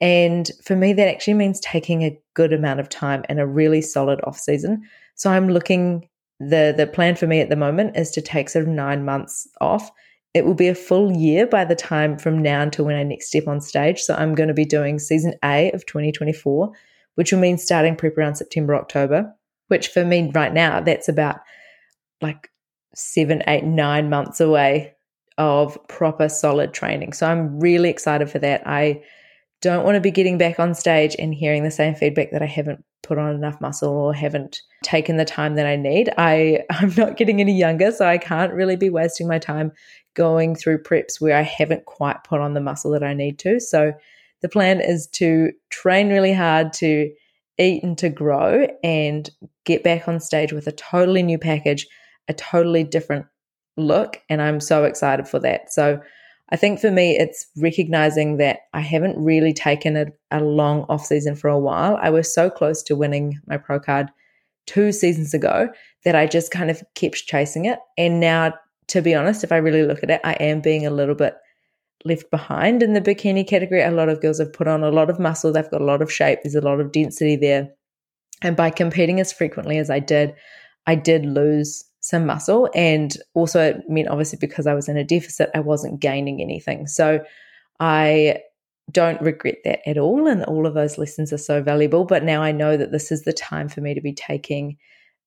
And 0.00 0.50
for 0.62 0.76
me, 0.76 0.92
that 0.92 1.08
actually 1.08 1.34
means 1.34 1.60
taking 1.60 2.02
a 2.02 2.18
good 2.34 2.52
amount 2.52 2.80
of 2.80 2.88
time 2.88 3.24
and 3.28 3.40
a 3.40 3.46
really 3.46 3.80
solid 3.80 4.20
off 4.24 4.38
season. 4.38 4.82
So 5.14 5.30
I'm 5.30 5.48
looking 5.48 6.08
the 6.40 6.74
the 6.76 6.86
plan 6.86 7.16
for 7.16 7.26
me 7.26 7.40
at 7.40 7.48
the 7.48 7.56
moment 7.56 7.96
is 7.96 8.10
to 8.10 8.22
take 8.22 8.48
sort 8.48 8.64
of 8.64 8.70
nine 8.70 9.04
months 9.04 9.48
off 9.60 9.90
it 10.34 10.44
will 10.44 10.54
be 10.54 10.68
a 10.68 10.74
full 10.74 11.10
year 11.12 11.46
by 11.46 11.64
the 11.64 11.74
time 11.74 12.18
from 12.18 12.40
now 12.42 12.62
until 12.62 12.84
when 12.84 12.96
I 12.96 13.02
next 13.02 13.28
step 13.28 13.48
on 13.48 13.60
stage. 13.60 14.00
So 14.00 14.14
I'm 14.14 14.34
going 14.34 14.48
to 14.48 14.54
be 14.54 14.64
doing 14.64 14.98
season 14.98 15.34
A 15.44 15.72
of 15.72 15.86
2024, 15.86 16.70
which 17.14 17.32
will 17.32 17.40
mean 17.40 17.58
starting 17.58 17.96
prep 17.96 18.16
around 18.16 18.36
September, 18.36 18.74
October, 18.76 19.34
which 19.68 19.88
for 19.88 20.04
me 20.04 20.30
right 20.34 20.52
now, 20.52 20.80
that's 20.80 21.08
about 21.08 21.40
like 22.20 22.50
seven, 22.94 23.42
eight, 23.46 23.64
nine 23.64 24.10
months 24.10 24.40
away 24.40 24.94
of 25.38 25.78
proper 25.88 26.28
solid 26.28 26.74
training. 26.74 27.14
So 27.14 27.26
I'm 27.26 27.58
really 27.58 27.88
excited 27.88 28.30
for 28.30 28.38
that. 28.40 28.62
I 28.66 29.02
don't 29.60 29.84
want 29.84 29.96
to 29.96 30.00
be 30.00 30.10
getting 30.10 30.38
back 30.38 30.60
on 30.60 30.74
stage 30.74 31.16
and 31.18 31.34
hearing 31.34 31.64
the 31.64 31.70
same 31.70 31.94
feedback 31.94 32.30
that 32.30 32.42
I 32.42 32.46
haven't 32.46 32.84
put 33.02 33.18
on 33.18 33.34
enough 33.34 33.60
muscle 33.60 33.92
or 33.92 34.14
haven't 34.14 34.60
taken 34.82 35.16
the 35.16 35.24
time 35.24 35.54
that 35.56 35.66
I 35.66 35.76
need. 35.76 36.12
I, 36.16 36.64
I'm 36.70 36.94
not 36.96 37.16
getting 37.16 37.40
any 37.40 37.56
younger, 37.56 37.90
so 37.90 38.06
I 38.06 38.18
can't 38.18 38.52
really 38.52 38.76
be 38.76 38.90
wasting 38.90 39.26
my 39.26 39.38
time 39.38 39.72
going 40.14 40.54
through 40.54 40.82
preps 40.82 41.20
where 41.20 41.36
I 41.36 41.42
haven't 41.42 41.86
quite 41.86 42.24
put 42.24 42.40
on 42.40 42.54
the 42.54 42.60
muscle 42.60 42.92
that 42.92 43.02
I 43.02 43.14
need 43.14 43.38
to. 43.40 43.60
So 43.60 43.92
the 44.42 44.48
plan 44.48 44.80
is 44.80 45.06
to 45.14 45.52
train 45.70 46.08
really 46.10 46.32
hard 46.32 46.72
to 46.74 47.10
eat 47.58 47.82
and 47.82 47.98
to 47.98 48.08
grow 48.08 48.68
and 48.84 49.28
get 49.64 49.82
back 49.82 50.06
on 50.06 50.20
stage 50.20 50.52
with 50.52 50.66
a 50.66 50.72
totally 50.72 51.22
new 51.22 51.38
package, 51.38 51.86
a 52.28 52.34
totally 52.34 52.84
different 52.84 53.26
look. 53.76 54.20
And 54.28 54.40
I'm 54.40 54.60
so 54.60 54.84
excited 54.84 55.26
for 55.26 55.40
that. 55.40 55.72
So 55.72 56.00
I 56.50 56.56
think 56.56 56.80
for 56.80 56.90
me, 56.90 57.16
it's 57.18 57.46
recognizing 57.56 58.38
that 58.38 58.60
I 58.72 58.80
haven't 58.80 59.22
really 59.22 59.52
taken 59.52 59.96
a, 59.96 60.06
a 60.30 60.40
long 60.40 60.86
off 60.88 61.04
season 61.04 61.36
for 61.36 61.48
a 61.48 61.58
while. 61.58 61.98
I 62.00 62.10
was 62.10 62.32
so 62.32 62.48
close 62.48 62.82
to 62.84 62.96
winning 62.96 63.38
my 63.46 63.58
pro 63.58 63.78
card 63.78 64.08
two 64.66 64.92
seasons 64.92 65.34
ago 65.34 65.68
that 66.04 66.14
I 66.14 66.26
just 66.26 66.50
kind 66.50 66.70
of 66.70 66.82
kept 66.94 67.26
chasing 67.26 67.66
it. 67.66 67.78
And 67.96 68.20
now 68.20 68.54
to 68.88 69.02
be 69.02 69.14
honest, 69.14 69.44
if 69.44 69.52
I 69.52 69.58
really 69.58 69.82
look 69.82 70.02
at 70.02 70.10
it, 70.10 70.20
I 70.24 70.32
am 70.34 70.60
being 70.60 70.86
a 70.86 70.90
little 70.90 71.14
bit 71.14 71.36
left 72.04 72.30
behind 72.30 72.82
in 72.82 72.94
the 72.94 73.00
bikini 73.00 73.46
category. 73.46 73.82
A 73.82 73.90
lot 73.90 74.08
of 74.08 74.20
girls 74.20 74.38
have 74.38 74.52
put 74.52 74.68
on 74.68 74.82
a 74.82 74.90
lot 74.90 75.10
of 75.10 75.18
muscle, 75.18 75.52
they've 75.52 75.70
got 75.70 75.80
a 75.80 75.84
lot 75.84 76.02
of 76.02 76.12
shape, 76.12 76.40
there's 76.42 76.54
a 76.54 76.60
lot 76.60 76.80
of 76.80 76.92
density 76.92 77.36
there. 77.36 77.70
And 78.42 78.56
by 78.56 78.70
competing 78.70 79.20
as 79.20 79.32
frequently 79.32 79.78
as 79.78 79.90
I 79.90 79.98
did, 79.98 80.34
I 80.86 80.94
did 80.94 81.26
lose 81.26 81.84
some 82.00 82.26
muscle. 82.26 82.68
And 82.74 83.16
also, 83.34 83.60
it 83.60 83.88
meant 83.88 84.08
obviously 84.08 84.38
because 84.40 84.66
I 84.66 84.74
was 84.74 84.88
in 84.88 84.96
a 84.96 85.04
deficit, 85.04 85.50
I 85.54 85.60
wasn't 85.60 86.00
gaining 86.00 86.40
anything. 86.40 86.86
So 86.86 87.24
I 87.80 88.40
don't 88.90 89.20
regret 89.20 89.58
that 89.64 89.88
at 89.88 89.98
all. 89.98 90.26
And 90.26 90.44
all 90.44 90.66
of 90.66 90.74
those 90.74 90.98
lessons 90.98 91.32
are 91.32 91.38
so 91.38 91.62
valuable. 91.62 92.04
But 92.04 92.24
now 92.24 92.42
I 92.42 92.52
know 92.52 92.76
that 92.76 92.92
this 92.92 93.12
is 93.12 93.24
the 93.24 93.32
time 93.32 93.68
for 93.68 93.80
me 93.80 93.94
to 93.94 94.00
be 94.00 94.12
taking 94.12 94.76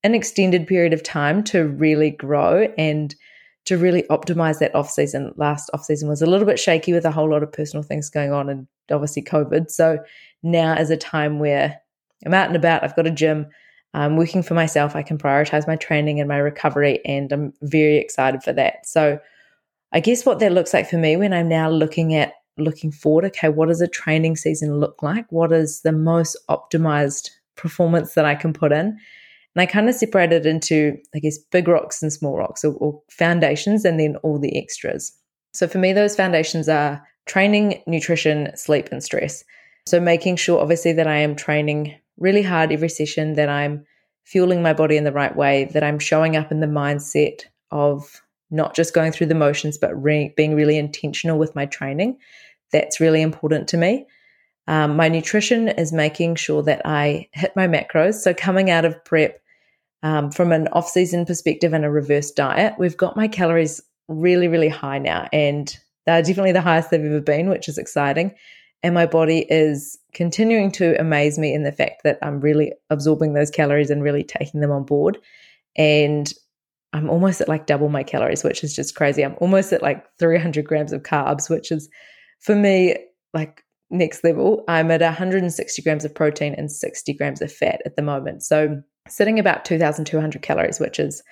an 0.04 0.16
extended 0.16 0.66
period 0.66 0.94
of 0.94 1.04
time 1.04 1.44
to 1.44 1.68
really 1.68 2.10
grow 2.10 2.74
and 2.78 3.14
to 3.66 3.78
really 3.78 4.04
optimize 4.10 4.58
that 4.60 4.74
off 4.74 4.90
season. 4.90 5.32
Last 5.38 5.70
off 5.74 5.84
season 5.84 6.10
was 6.10 6.22
a 6.22 6.26
little 6.26 6.48
bit 6.48 6.60
shaky 6.60 6.94
with 6.94 7.06
a 7.06 7.12
whole 7.12 7.30
lot 7.30 7.44
of 7.44 7.52
personal 7.52 7.84
things 7.84 8.10
going 8.10 8.32
on 8.32 8.50
and 8.50 8.68
obviously 8.90 9.22
COVID. 9.22 9.70
So 9.70 10.00
now 10.42 10.74
is 10.74 10.90
a 10.90 10.98
time 10.98 11.38
where 11.38 11.80
I'm 12.26 12.34
out 12.34 12.48
and 12.48 12.56
about, 12.56 12.84
I've 12.84 12.96
got 12.96 13.06
a 13.06 13.12
gym, 13.12 13.46
I'm 13.94 14.16
working 14.16 14.42
for 14.44 14.54
myself, 14.54 14.96
I 14.96 15.04
can 15.04 15.18
prioritize 15.18 15.68
my 15.68 15.76
training 15.76 16.20
and 16.20 16.30
my 16.30 16.38
recovery, 16.38 17.00
and 17.06 17.32
I'm 17.32 17.54
very 17.62 17.98
excited 17.98 18.42
for 18.42 18.54
that. 18.54 18.86
So 18.86 19.20
I 19.92 20.00
guess 20.00 20.26
what 20.26 20.40
that 20.40 20.54
looks 20.54 20.74
like 20.74 20.90
for 20.90 20.98
me 20.98 21.18
when 21.18 21.34
I'm 21.34 21.50
now 21.50 21.70
looking 21.70 22.16
at 22.16 22.34
looking 22.58 22.92
forward, 22.92 23.26
okay, 23.26 23.50
what 23.50 23.68
does 23.68 23.82
a 23.82 23.88
training 23.88 24.36
season 24.36 24.80
look 24.80 25.02
like? 25.02 25.26
What 25.32 25.52
is 25.52 25.82
the 25.82 25.92
most 25.92 26.38
optimized 26.50 27.30
performance 27.56 28.14
that 28.14 28.26
I 28.26 28.36
can 28.36 28.54
put 28.54 28.72
in? 28.72 28.98
And 29.56 29.62
I 29.62 29.66
kind 29.66 29.90
of 29.90 29.96
separated 29.96 30.46
into, 30.46 30.98
I 31.14 31.20
guess, 31.20 31.38
big 31.38 31.68
rocks 31.68 32.02
and 32.02 32.14
small 32.14 32.38
rocks 32.38 32.64
or, 32.64 32.74
or 32.76 33.02
foundations 33.10 33.84
and 33.84 34.00
then 34.00 34.16
all 34.18 34.40
the 34.40 34.58
extras. 34.58 35.12
So 35.54 35.68
for 35.68 35.78
me, 35.78 35.92
those 35.92 36.16
foundations 36.16 36.70
are 36.70 37.06
training, 37.26 37.84
nutrition, 37.86 38.56
sleep, 38.56 38.90
and 38.92 39.04
stress. 39.04 39.44
So 39.88 40.00
making 40.00 40.38
sure, 40.38 40.62
obviously, 40.62 40.94
that 40.94 41.08
I 41.08 41.18
am 41.18 41.36
training 41.36 41.96
really 42.22 42.42
hard 42.42 42.72
every 42.72 42.90
session, 42.90 43.34
that 43.34 43.50
I'm 43.50 43.86
fueling 44.24 44.62
my 44.62 44.74
body 44.74 44.98
in 44.98 45.04
the 45.04 45.12
right 45.12 45.36
way, 45.36 45.66
that 45.74 45.84
I'm 45.84 46.00
showing 46.00 46.36
up 46.36 46.52
in 46.52 46.60
the 46.60 46.68
mindset 46.68 47.42
of 47.72 48.22
not 48.50 48.76
just 48.76 48.94
going 48.94 49.12
through 49.12 49.28
the 49.28 49.36
motions, 49.36 49.78
but 49.78 50.02
re- 50.02 50.34
being 50.38 50.56
really 50.56 50.78
intentional 50.78 51.40
with 51.40 51.56
my 51.56 51.66
training. 51.66 52.18
That's 52.72 53.00
really 53.00 53.22
important 53.22 53.68
to 53.70 53.78
me. 53.78 54.06
Um, 54.68 54.96
my 54.96 55.10
nutrition 55.10 55.70
is 55.70 55.92
making 55.92 56.36
sure 56.36 56.62
that 56.64 56.82
I 56.86 57.28
hit 57.34 57.56
my 57.56 57.68
macros. 57.68 58.16
So, 58.16 58.34
coming 58.34 58.70
out 58.70 58.86
of 58.86 59.04
prep 59.04 59.42
um, 60.04 60.32
from 60.32 60.52
an 60.52 60.68
off 60.70 60.88
season 60.88 61.26
perspective 61.26 61.74
and 61.74 61.84
a 61.84 61.90
reverse 61.90 62.32
diet, 62.32 62.76
we've 62.78 62.98
got 62.98 63.18
my 63.18 63.28
calories 63.28 63.82
really, 64.08 64.48
really 64.48 64.70
high 64.70 65.00
now. 65.00 65.28
And 65.34 65.76
they're 66.06 66.22
definitely 66.22 66.52
the 66.52 66.62
highest 66.62 66.92
they've 66.92 67.04
ever 67.04 67.22
been, 67.22 67.50
which 67.50 67.68
is 67.68 67.78
exciting. 67.78 68.34
And 68.84 68.96
my 68.96 69.06
body 69.06 69.46
is 69.50 69.98
continuing 70.14 70.72
to 70.72 71.00
amaze 71.00 71.38
me 71.38 71.54
in 71.54 71.64
the 71.64 71.72
fact 71.72 72.02
that 72.04 72.18
I'm 72.22 72.40
really 72.40 72.74
absorbing 72.90 73.34
those 73.34 73.52
calories 73.52 73.90
and 73.90 74.02
really 74.02 74.24
taking 74.24 74.60
them 74.60 74.72
on 74.72 74.84
board. 74.84 75.20
And 75.76 76.32
I'm 76.94 77.10
almost 77.10 77.42
at 77.42 77.48
like 77.48 77.68
double 77.68 77.90
my 77.90 78.04
calories, 78.04 78.44
which 78.44 78.64
is 78.64 78.76
just 78.76 78.96
crazy. 78.96 79.24
I'm 79.24 79.38
almost 79.40 79.72
at 79.72 79.82
like 79.82 80.06
300 80.18 80.66
grams 80.66 80.92
of 80.92 81.04
carbs, 81.04 81.50
which 81.50 81.72
is 81.72 81.90
for 82.40 82.56
me 82.56 82.98
like 83.34 83.64
next 83.90 84.24
level. 84.24 84.64
I'm 84.68 84.92
at 84.92 85.02
160 85.02 85.82
grams 85.84 86.04
of 86.04 86.16
protein 86.16 86.56
and 86.58 86.72
60 86.72 87.14
grams 87.14 87.42
of 87.42 87.52
fat 87.52 87.82
at 87.86 87.96
the 87.96 88.02
moment. 88.02 88.44
So 88.44 88.82
sitting 89.08 89.40
about 89.40 89.64
2,200 89.64 90.42
calories, 90.42 90.80
which 90.80 91.00
is 91.00 91.24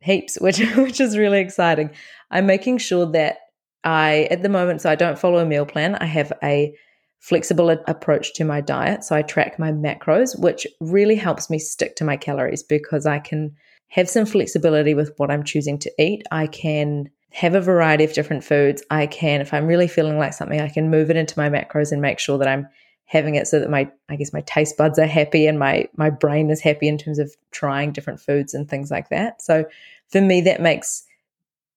heaps, 0.00 0.36
which 0.40 0.58
which 0.76 1.00
is 1.00 1.16
really 1.16 1.40
exciting. 1.40 1.90
I'm 2.30 2.46
making 2.46 2.78
sure 2.78 3.06
that 3.12 3.38
I 3.84 4.28
at 4.30 4.42
the 4.42 4.48
moment, 4.48 4.80
so 4.80 4.90
I 4.90 4.94
don't 4.94 5.18
follow 5.18 5.38
a 5.38 5.46
meal 5.46 5.66
plan. 5.66 5.94
I 5.96 6.06
have 6.06 6.32
a 6.42 6.74
flexible 7.20 7.70
approach 7.70 8.34
to 8.34 8.44
my 8.44 8.60
diet. 8.60 9.02
So 9.02 9.16
I 9.16 9.22
track 9.22 9.58
my 9.58 9.72
macros, 9.72 10.38
which 10.38 10.66
really 10.80 11.16
helps 11.16 11.48
me 11.48 11.58
stick 11.58 11.96
to 11.96 12.04
my 12.04 12.16
calories 12.16 12.62
because 12.62 13.06
I 13.06 13.18
can 13.18 13.54
have 13.88 14.10
some 14.10 14.26
flexibility 14.26 14.92
with 14.92 15.12
what 15.16 15.30
I'm 15.30 15.44
choosing 15.44 15.78
to 15.78 15.92
eat. 15.98 16.22
I 16.30 16.46
can 16.46 17.08
have 17.32 17.54
a 17.54 17.60
variety 17.60 18.04
of 18.04 18.12
different 18.12 18.44
foods. 18.44 18.82
I 18.90 19.06
can, 19.06 19.40
if 19.40 19.54
I'm 19.54 19.66
really 19.66 19.88
feeling 19.88 20.18
like 20.18 20.34
something, 20.34 20.60
I 20.60 20.68
can 20.68 20.90
move 20.90 21.10
it 21.10 21.16
into 21.16 21.38
my 21.38 21.48
macros 21.48 21.92
and 21.92 22.02
make 22.02 22.18
sure 22.18 22.36
that 22.38 22.48
I'm 22.48 22.68
having 23.06 23.34
it 23.34 23.46
so 23.46 23.58
that 23.60 23.70
my 23.70 23.90
I 24.08 24.16
guess 24.16 24.32
my 24.32 24.40
taste 24.42 24.76
buds 24.76 24.98
are 24.98 25.06
happy 25.06 25.46
and 25.46 25.58
my 25.58 25.88
my 25.96 26.10
brain 26.10 26.50
is 26.50 26.60
happy 26.60 26.88
in 26.88 26.98
terms 26.98 27.18
of 27.18 27.34
trying 27.50 27.92
different 27.92 28.20
foods 28.20 28.54
and 28.54 28.68
things 28.68 28.90
like 28.90 29.08
that. 29.10 29.42
So 29.42 29.64
for 30.08 30.20
me 30.20 30.40
that 30.42 30.60
makes 30.60 31.04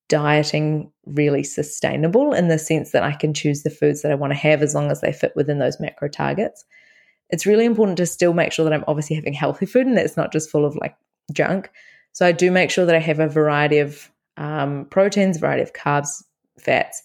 dieting 0.09 0.91
really 1.05 1.43
sustainable 1.43 2.33
in 2.33 2.47
the 2.47 2.57
sense 2.57 2.91
that 2.91 3.03
I 3.03 3.13
can 3.13 3.33
choose 3.33 3.63
the 3.63 3.69
foods 3.69 4.01
that 4.01 4.11
I 4.11 4.15
want 4.15 4.31
to 4.31 4.39
have 4.39 4.61
as 4.61 4.73
long 4.73 4.89
as 4.91 5.01
they 5.01 5.11
fit 5.11 5.33
within 5.35 5.59
those 5.59 5.79
macro 5.79 6.07
targets. 6.07 6.63
It's 7.29 7.45
really 7.45 7.65
important 7.65 7.97
to 7.97 8.05
still 8.05 8.33
make 8.33 8.51
sure 8.53 8.63
that 8.63 8.73
I'm 8.73 8.85
obviously 8.87 9.15
having 9.15 9.33
healthy 9.33 9.65
food 9.65 9.85
and 9.85 9.97
it's 9.97 10.15
not 10.15 10.31
just 10.31 10.49
full 10.49 10.65
of 10.65 10.75
like 10.77 10.95
junk. 11.33 11.69
So 12.13 12.25
I 12.25 12.31
do 12.31 12.51
make 12.51 12.71
sure 12.71 12.85
that 12.85 12.95
I 12.95 12.99
have 12.99 13.19
a 13.19 13.27
variety 13.27 13.79
of 13.79 14.09
um, 14.37 14.85
proteins, 14.85 15.37
variety 15.37 15.61
of 15.61 15.73
carbs, 15.73 16.23
fats, 16.59 17.03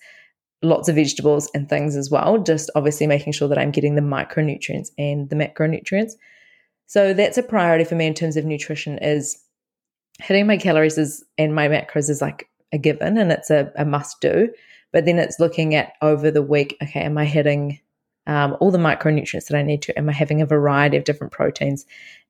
lots 0.62 0.88
of 0.88 0.94
vegetables 0.94 1.50
and 1.54 1.68
things 1.68 1.96
as 1.96 2.10
well. 2.10 2.38
Just 2.38 2.70
obviously 2.76 3.06
making 3.06 3.32
sure 3.32 3.48
that 3.48 3.58
I'm 3.58 3.72
getting 3.72 3.96
the 3.96 4.00
micronutrients 4.00 4.90
and 4.96 5.28
the 5.28 5.36
macronutrients. 5.36 6.12
So 6.86 7.12
that's 7.12 7.38
a 7.38 7.42
priority 7.42 7.84
for 7.84 7.96
me 7.96 8.06
in 8.06 8.14
terms 8.14 8.36
of 8.36 8.44
nutrition 8.44 8.98
is 8.98 9.42
hitting 10.20 10.46
my 10.46 10.56
calories 10.56 10.98
is, 10.98 11.24
and 11.36 11.54
my 11.54 11.66
macros 11.68 12.08
is 12.08 12.20
like 12.20 12.48
a 12.72 12.78
given 12.78 13.18
and 13.18 13.32
it's 13.32 13.50
a, 13.50 13.72
a 13.76 13.84
must 13.84 14.20
do. 14.20 14.48
But 14.92 15.04
then 15.04 15.18
it's 15.18 15.40
looking 15.40 15.74
at 15.74 15.94
over 16.02 16.30
the 16.30 16.42
week, 16.42 16.76
okay, 16.82 17.00
am 17.00 17.16
I 17.16 17.24
hitting 17.24 17.80
um, 18.26 18.56
all 18.60 18.70
the 18.70 18.78
micronutrients 18.78 19.48
that 19.48 19.56
I 19.56 19.62
need 19.62 19.82
to? 19.82 19.98
Am 19.98 20.08
I 20.08 20.12
having 20.12 20.42
a 20.42 20.46
variety 20.46 20.96
of 20.96 21.04
different 21.04 21.32
proteins? 21.32 21.86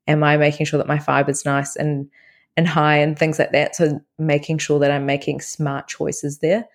Am 0.06 0.22
I 0.22 0.36
making 0.36 0.66
sure 0.66 0.78
that 0.78 0.86
my 0.86 0.98
fiber's 0.98 1.44
nice 1.44 1.76
and 1.76 2.08
and 2.56 2.68
high 2.68 2.96
and 2.96 3.18
things 3.18 3.38
like 3.38 3.52
that. 3.52 3.76
So 3.76 4.00
making 4.18 4.58
sure 4.58 4.78
that 4.80 4.90
I'm 4.90 5.06
making 5.06 5.40
smart 5.40 5.88
choices 5.88 6.38
there. 6.38 6.66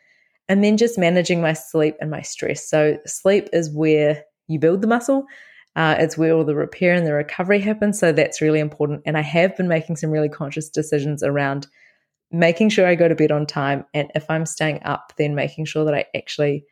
And 0.50 0.63
then 0.63 0.77
just 0.77 0.97
managing 0.97 1.41
my 1.41 1.53
sleep 1.53 1.95
and 2.00 2.09
my 2.09 2.21
stress. 2.21 2.67
So 2.67 2.97
sleep 3.05 3.50
is 3.53 3.69
where 3.69 4.24
you 4.47 4.59
build 4.59 4.81
the 4.81 4.88
muscle. 4.88 5.25
Uh, 5.75 5.95
it's 6.00 6.17
where 6.17 6.33
all 6.33 6.45
the 6.45 6.55
repair 6.55 6.93
and 6.93 7.05
the 7.05 7.13
recovery 7.13 7.59
happens. 7.59 8.00
So 8.00 8.12
that's 8.12 8.41
really 8.41 8.59
important. 8.59 9.03
And 9.05 9.17
I 9.17 9.21
have 9.21 9.55
been 9.55 9.67
making 9.67 9.97
some 9.97 10.09
really 10.09 10.29
conscious 10.29 10.69
decisions 10.69 11.21
around 11.21 11.67
making 12.31 12.69
sure 12.69 12.86
I 12.86 12.96
go 12.96 13.07
to 13.07 13.15
bed 13.15 13.31
on 13.31 13.46
time. 13.46 13.86
And 13.93 14.12
if 14.15 14.29
I'm 14.29 14.46
staying 14.46 14.81
up, 14.84 15.13
then 15.17 15.36
making 15.36 15.65
sure 15.65 15.86
that 15.86 15.93
I 15.93 16.05
actually 16.15 16.65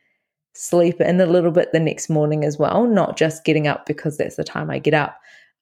sleep 0.54 1.00
in 1.00 1.20
a 1.20 1.26
little 1.26 1.50
bit 1.50 1.72
the 1.72 1.80
next 1.80 2.08
morning 2.08 2.44
as 2.44 2.58
well, 2.58 2.86
not 2.86 3.16
just 3.16 3.44
getting 3.44 3.66
up 3.66 3.86
because 3.86 4.16
that's 4.16 4.36
the 4.36 4.44
time 4.44 4.70
I 4.70 4.78
get 4.78 4.94
up. 4.94 5.18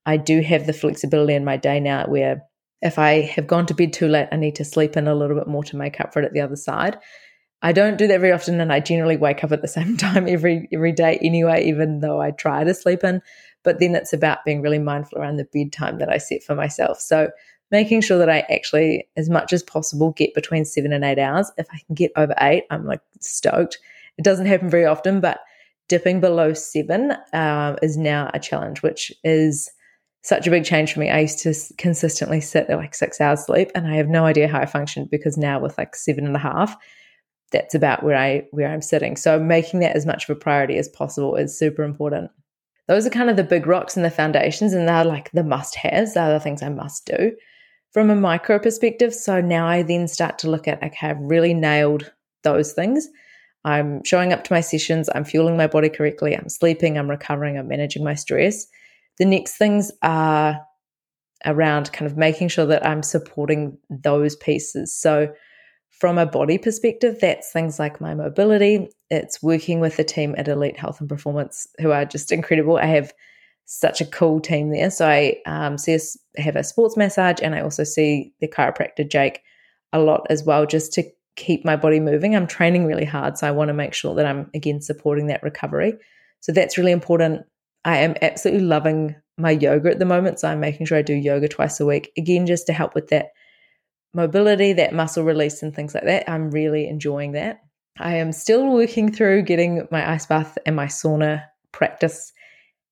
I 0.07 0.17
do 0.17 0.41
have 0.43 0.67
the 0.67 0.73
flexibility 0.73 1.35
in 1.35 1.45
my 1.45 1.57
day 1.57 1.81
now 1.81 2.07
where 2.07 2.43
if 2.83 2.99
I 2.99 3.23
have 3.23 3.47
gone 3.47 3.67
to 3.67 3.75
bed 3.75 3.93
too 3.93 4.09
late, 4.09 4.29
I 4.31 4.37
need 4.37 4.57
to 4.57 4.65
sleep 4.65 4.97
in 4.97 5.09
a 5.09 5.15
little 5.15 5.37
bit 5.37 5.49
more 5.49 5.65
to 5.65 5.77
make 5.77 6.01
up 6.01 6.13
for 6.13 6.21
it 6.21 6.27
at 6.27 6.33
the 6.33 6.43
other 6.43 6.57
side. 6.57 6.99
I 7.63 7.73
don't 7.73 7.97
do 7.97 8.07
that 8.09 8.21
very 8.21 8.31
often, 8.31 8.61
and 8.61 8.71
I 8.71 8.81
generally 8.81 9.17
wake 9.17 9.43
up 9.43 9.53
at 9.53 9.63
the 9.63 9.69
same 9.79 9.97
time 9.97 10.29
every 10.29 10.69
every 10.71 10.93
day 10.93 11.19
anyway, 11.23 11.65
even 11.65 12.01
though 12.01 12.21
I 12.21 12.31
try 12.31 12.63
to 12.63 12.75
sleep 12.75 13.03
in. 13.03 13.23
But 13.63 13.81
then 13.81 13.95
it's 13.95 14.13
about 14.13 14.45
being 14.45 14.61
really 14.61 14.79
mindful 14.79 15.19
around 15.19 15.37
the 15.37 15.49
bedtime 15.51 15.99
that 15.99 16.11
I 16.11 16.19
set 16.19 16.43
for 16.43 16.55
myself. 16.55 17.01
So 17.01 17.31
making 17.71 18.01
sure 18.01 18.19
that 18.19 18.31
I 18.31 18.41
actually, 18.51 19.09
as 19.17 19.29
much 19.29 19.53
as 19.53 19.63
possible, 19.63 20.13
get 20.13 20.35
between 20.35 20.65
seven 20.65 20.93
and 20.93 21.05
eight 21.05 21.19
hours. 21.19 21.51
If 21.59 21.67
I 21.73 21.81
can 21.87 21.95
get 21.95 22.13
over 22.17 22.35
eight, 22.41 22.65
I'm 22.71 22.87
like 22.87 23.01
stoked. 23.21 23.79
It 24.19 24.25
doesn't 24.25 24.47
happen 24.47 24.71
very 24.71 24.87
often, 24.87 25.21
but 25.21 25.41
dipping 25.89 26.21
below 26.21 26.53
seven 26.55 27.13
uh, 27.33 27.77
is 27.83 27.97
now 27.97 28.31
a 28.33 28.39
challenge, 28.39 28.83
which 28.83 29.13
is 29.25 29.71
such 30.23 30.47
a 30.47 30.51
big 30.51 30.65
change 30.65 30.93
for 30.93 31.01
me. 31.01 31.11
I 31.11 31.21
used 31.21 31.41
to 31.41 31.55
consistently 31.77 32.41
sit 32.41 32.71
at 32.71 32.79
like 32.79 32.95
six 32.95 33.21
hours 33.21 33.45
sleep, 33.45 33.71
and 33.75 33.87
I 33.87 33.97
have 33.97 34.09
no 34.09 34.25
idea 34.25 34.49
how 34.49 34.61
I 34.61 34.67
functioned 34.67 35.11
because 35.11 35.37
now 35.37 35.59
with 35.59 35.77
like 35.77 35.97
seven 35.97 36.27
and 36.27 36.37
a 36.37 36.39
half, 36.39 36.77
that's 37.53 37.75
about 37.75 38.03
where 38.03 38.17
I 38.17 38.47
where 38.51 38.69
I'm 38.69 38.83
sitting. 38.83 39.17
So 39.17 39.39
making 39.39 39.81
that 39.81 39.97
as 39.97 40.07
much 40.07 40.29
of 40.29 40.37
a 40.37 40.39
priority 40.39 40.79
as 40.79 40.89
possible 40.89 41.37
is 41.37 41.59
super 41.59 41.83
important. 41.83 42.31
Those 42.87 43.07
are 43.07 43.11
kind 43.11 43.31
of 43.31 43.37
the 43.37 43.45
big 43.45 43.67
rocks 43.67 43.97
and 43.97 44.05
the 44.05 44.11
foundations, 44.11 44.73
and 44.73 44.89
they're 44.89 45.05
like 45.05 45.31
the 45.33 45.45
must-haves. 45.45 46.15
They're 46.15 46.33
the 46.33 46.41
things 46.41 46.63
I 46.63 46.69
must 46.69 47.07
do 47.07 47.33
from 47.95 48.11
a 48.11 48.17
micro 48.17 48.59
perspective. 48.59 49.15
So 49.15 49.41
now 49.41 49.67
I 49.67 49.83
then 49.83 50.07
start 50.09 50.39
to 50.41 50.51
look 50.51 50.69
at 50.69 50.83
okay, 50.83 51.09
I've 51.09 51.21
really 51.21 51.55
nailed 51.55 52.13
those 52.43 52.75
things. 52.75 53.09
I'm 53.65 54.05
showing 54.05 54.35
up 54.35 54.45
to 54.45 54.53
my 54.53 54.61
sessions. 54.61 55.09
I'm 55.15 55.25
fueling 55.25 55.57
my 55.57 55.67
body 55.67 55.89
correctly. 55.89 56.37
I'm 56.37 56.51
sleeping. 56.51 56.99
I'm 56.99 57.09
recovering. 57.09 57.57
I'm 57.57 57.69
managing 57.69 58.05
my 58.05 58.15
stress 58.15 58.67
the 59.19 59.25
next 59.25 59.57
things 59.57 59.93
are 60.03 60.61
around 61.47 61.93
kind 61.93 62.11
of 62.11 62.17
making 62.17 62.49
sure 62.49 62.67
that 62.67 62.87
I'm 62.87 63.03
supporting 63.03 63.79
those 63.91 64.37
pieces. 64.37 64.97
So, 64.97 65.33
from 65.91 66.19
a 66.19 66.27
body 66.27 66.59
perspective, 66.59 67.19
that's 67.21 67.53
things 67.53 67.79
like 67.79 68.01
my 68.01 68.15
mobility. 68.15 68.89
It's 69.11 69.43
working 69.43 69.79
with 69.79 69.97
the 69.97 70.03
team 70.03 70.35
at 70.37 70.49
Elite 70.49 70.77
Health 70.77 70.99
and 71.01 71.09
Performance, 71.09 71.69
who 71.81 71.93
are 71.93 72.05
just 72.05 72.33
incredible. 72.33 72.79
I 72.79 72.87
have 72.87 73.13
such 73.67 74.01
a 74.01 74.07
cool 74.07 74.41
team 74.41 74.71
there. 74.71 74.91
So 74.91 75.09
I 75.09 75.37
um, 75.47 75.79
see 75.79 75.95
us 75.95 76.17
have 76.37 76.57
a 76.57 76.65
sports 76.65 76.97
massage, 76.97 77.39
and 77.43 77.55
I 77.55 77.61
also 77.61 77.85
see 77.85 78.33
the 78.41 78.49
chiropractor 78.49 79.09
Jake 79.09 79.43
a 79.93 80.01
lot 80.01 80.27
as 80.31 80.45
well, 80.45 80.67
just 80.67 80.93
to 80.95 81.05
keep 81.37 81.65
my 81.65 81.77
body 81.77 82.01
moving. 82.01 82.37
I'm 82.37 82.47
training 82.47 82.87
really 82.87 83.05
hard, 83.05 83.39
so 83.39 83.47
I 83.47 83.53
want 83.53 83.69
to 83.69 83.75
make 83.75 83.95
sure 83.95 84.15
that 84.15 84.27
I'm 84.27 84.51
again 84.55 84.81
supporting 84.81 85.27
that 85.29 85.43
recovery. 85.43 85.95
So 86.41 86.53
that's 86.53 86.77
really 86.77 86.93
important. 86.93 87.47
I 87.85 87.99
am 87.99 88.15
absolutely 88.23 88.67
loving 88.67 89.17
my 89.39 89.51
yoga 89.51 89.91
at 89.91 89.99
the 89.99 90.05
moment. 90.05 90.41
So 90.41 90.49
I'm 90.49 90.61
making 90.61 90.87
sure 90.87 90.99
I 90.99 91.03
do 91.03 91.15
yoga 91.15 91.49
twice 91.49 91.81
a 91.81 91.87
week, 91.87 92.13
again, 92.17 92.47
just 92.47 92.67
to 92.67 92.73
help 92.73 92.95
with 92.95 93.09
that 93.09 93.29
mobility, 94.13 94.73
that 94.75 94.95
muscle 94.95 95.25
release, 95.25 95.63
and 95.63 95.75
things 95.75 95.95
like 95.95 96.05
that. 96.05 96.29
I'm 96.31 96.51
really 96.51 96.87
enjoying 96.87 97.33
that. 97.33 97.61
I 97.99 98.17
am 98.17 98.33
still 98.33 98.73
working 98.73 99.11
through 99.11 99.43
getting 99.43 99.89
my 99.91 100.13
ice 100.13 100.27
bath 100.27 100.59
and 100.67 100.77
my 100.77 100.87
sauna 100.87 101.45
practice 101.73 102.33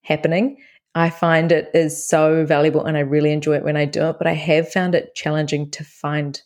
happening. 0.03 0.59
I 0.95 1.09
find 1.11 1.51
it 1.51 1.71
is 1.73 2.07
so 2.07 2.45
valuable 2.45 2.85
and 2.85 2.97
I 2.97 3.01
really 3.01 3.33
enjoy 3.33 3.57
it 3.57 3.65
when 3.65 3.77
I 3.77 3.87
do 3.87 4.05
it, 4.11 4.19
but 4.19 4.27
I 4.27 4.35
have 4.35 4.71
found 4.71 4.95
it 4.95 5.15
challenging 5.15 5.71
to 5.71 5.85
find 5.85 6.41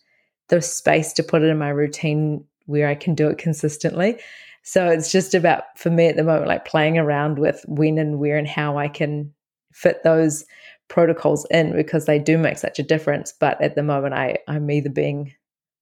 the 0.48 0.62
space 0.62 1.12
to 1.14 1.22
put 1.22 1.42
it 1.42 1.48
in 1.48 1.58
my 1.58 1.70
routine 1.70 2.44
where 2.66 2.88
I 2.88 2.94
can 2.94 3.14
do 3.14 3.28
it 3.28 3.38
consistently. 3.38 4.18
So 4.62 4.88
it's 4.88 5.10
just 5.10 5.34
about 5.34 5.64
for 5.76 5.90
me 5.90 6.06
at 6.06 6.16
the 6.16 6.24
moment, 6.24 6.48
like 6.48 6.64
playing 6.64 6.98
around 6.98 7.38
with 7.38 7.64
when 7.68 7.98
and 7.98 8.18
where 8.18 8.36
and 8.36 8.48
how 8.48 8.78
I 8.78 8.88
can 8.88 9.32
fit 9.72 10.02
those 10.04 10.44
protocols 10.88 11.46
in 11.50 11.74
because 11.74 12.06
they 12.06 12.18
do 12.18 12.38
make 12.38 12.58
such 12.58 12.78
a 12.78 12.84
difference. 12.84 13.32
But 13.38 13.60
at 13.60 13.74
the 13.74 13.82
moment, 13.82 14.14
I 14.14 14.38
I'm 14.48 14.70
either 14.70 14.90
being 14.90 15.32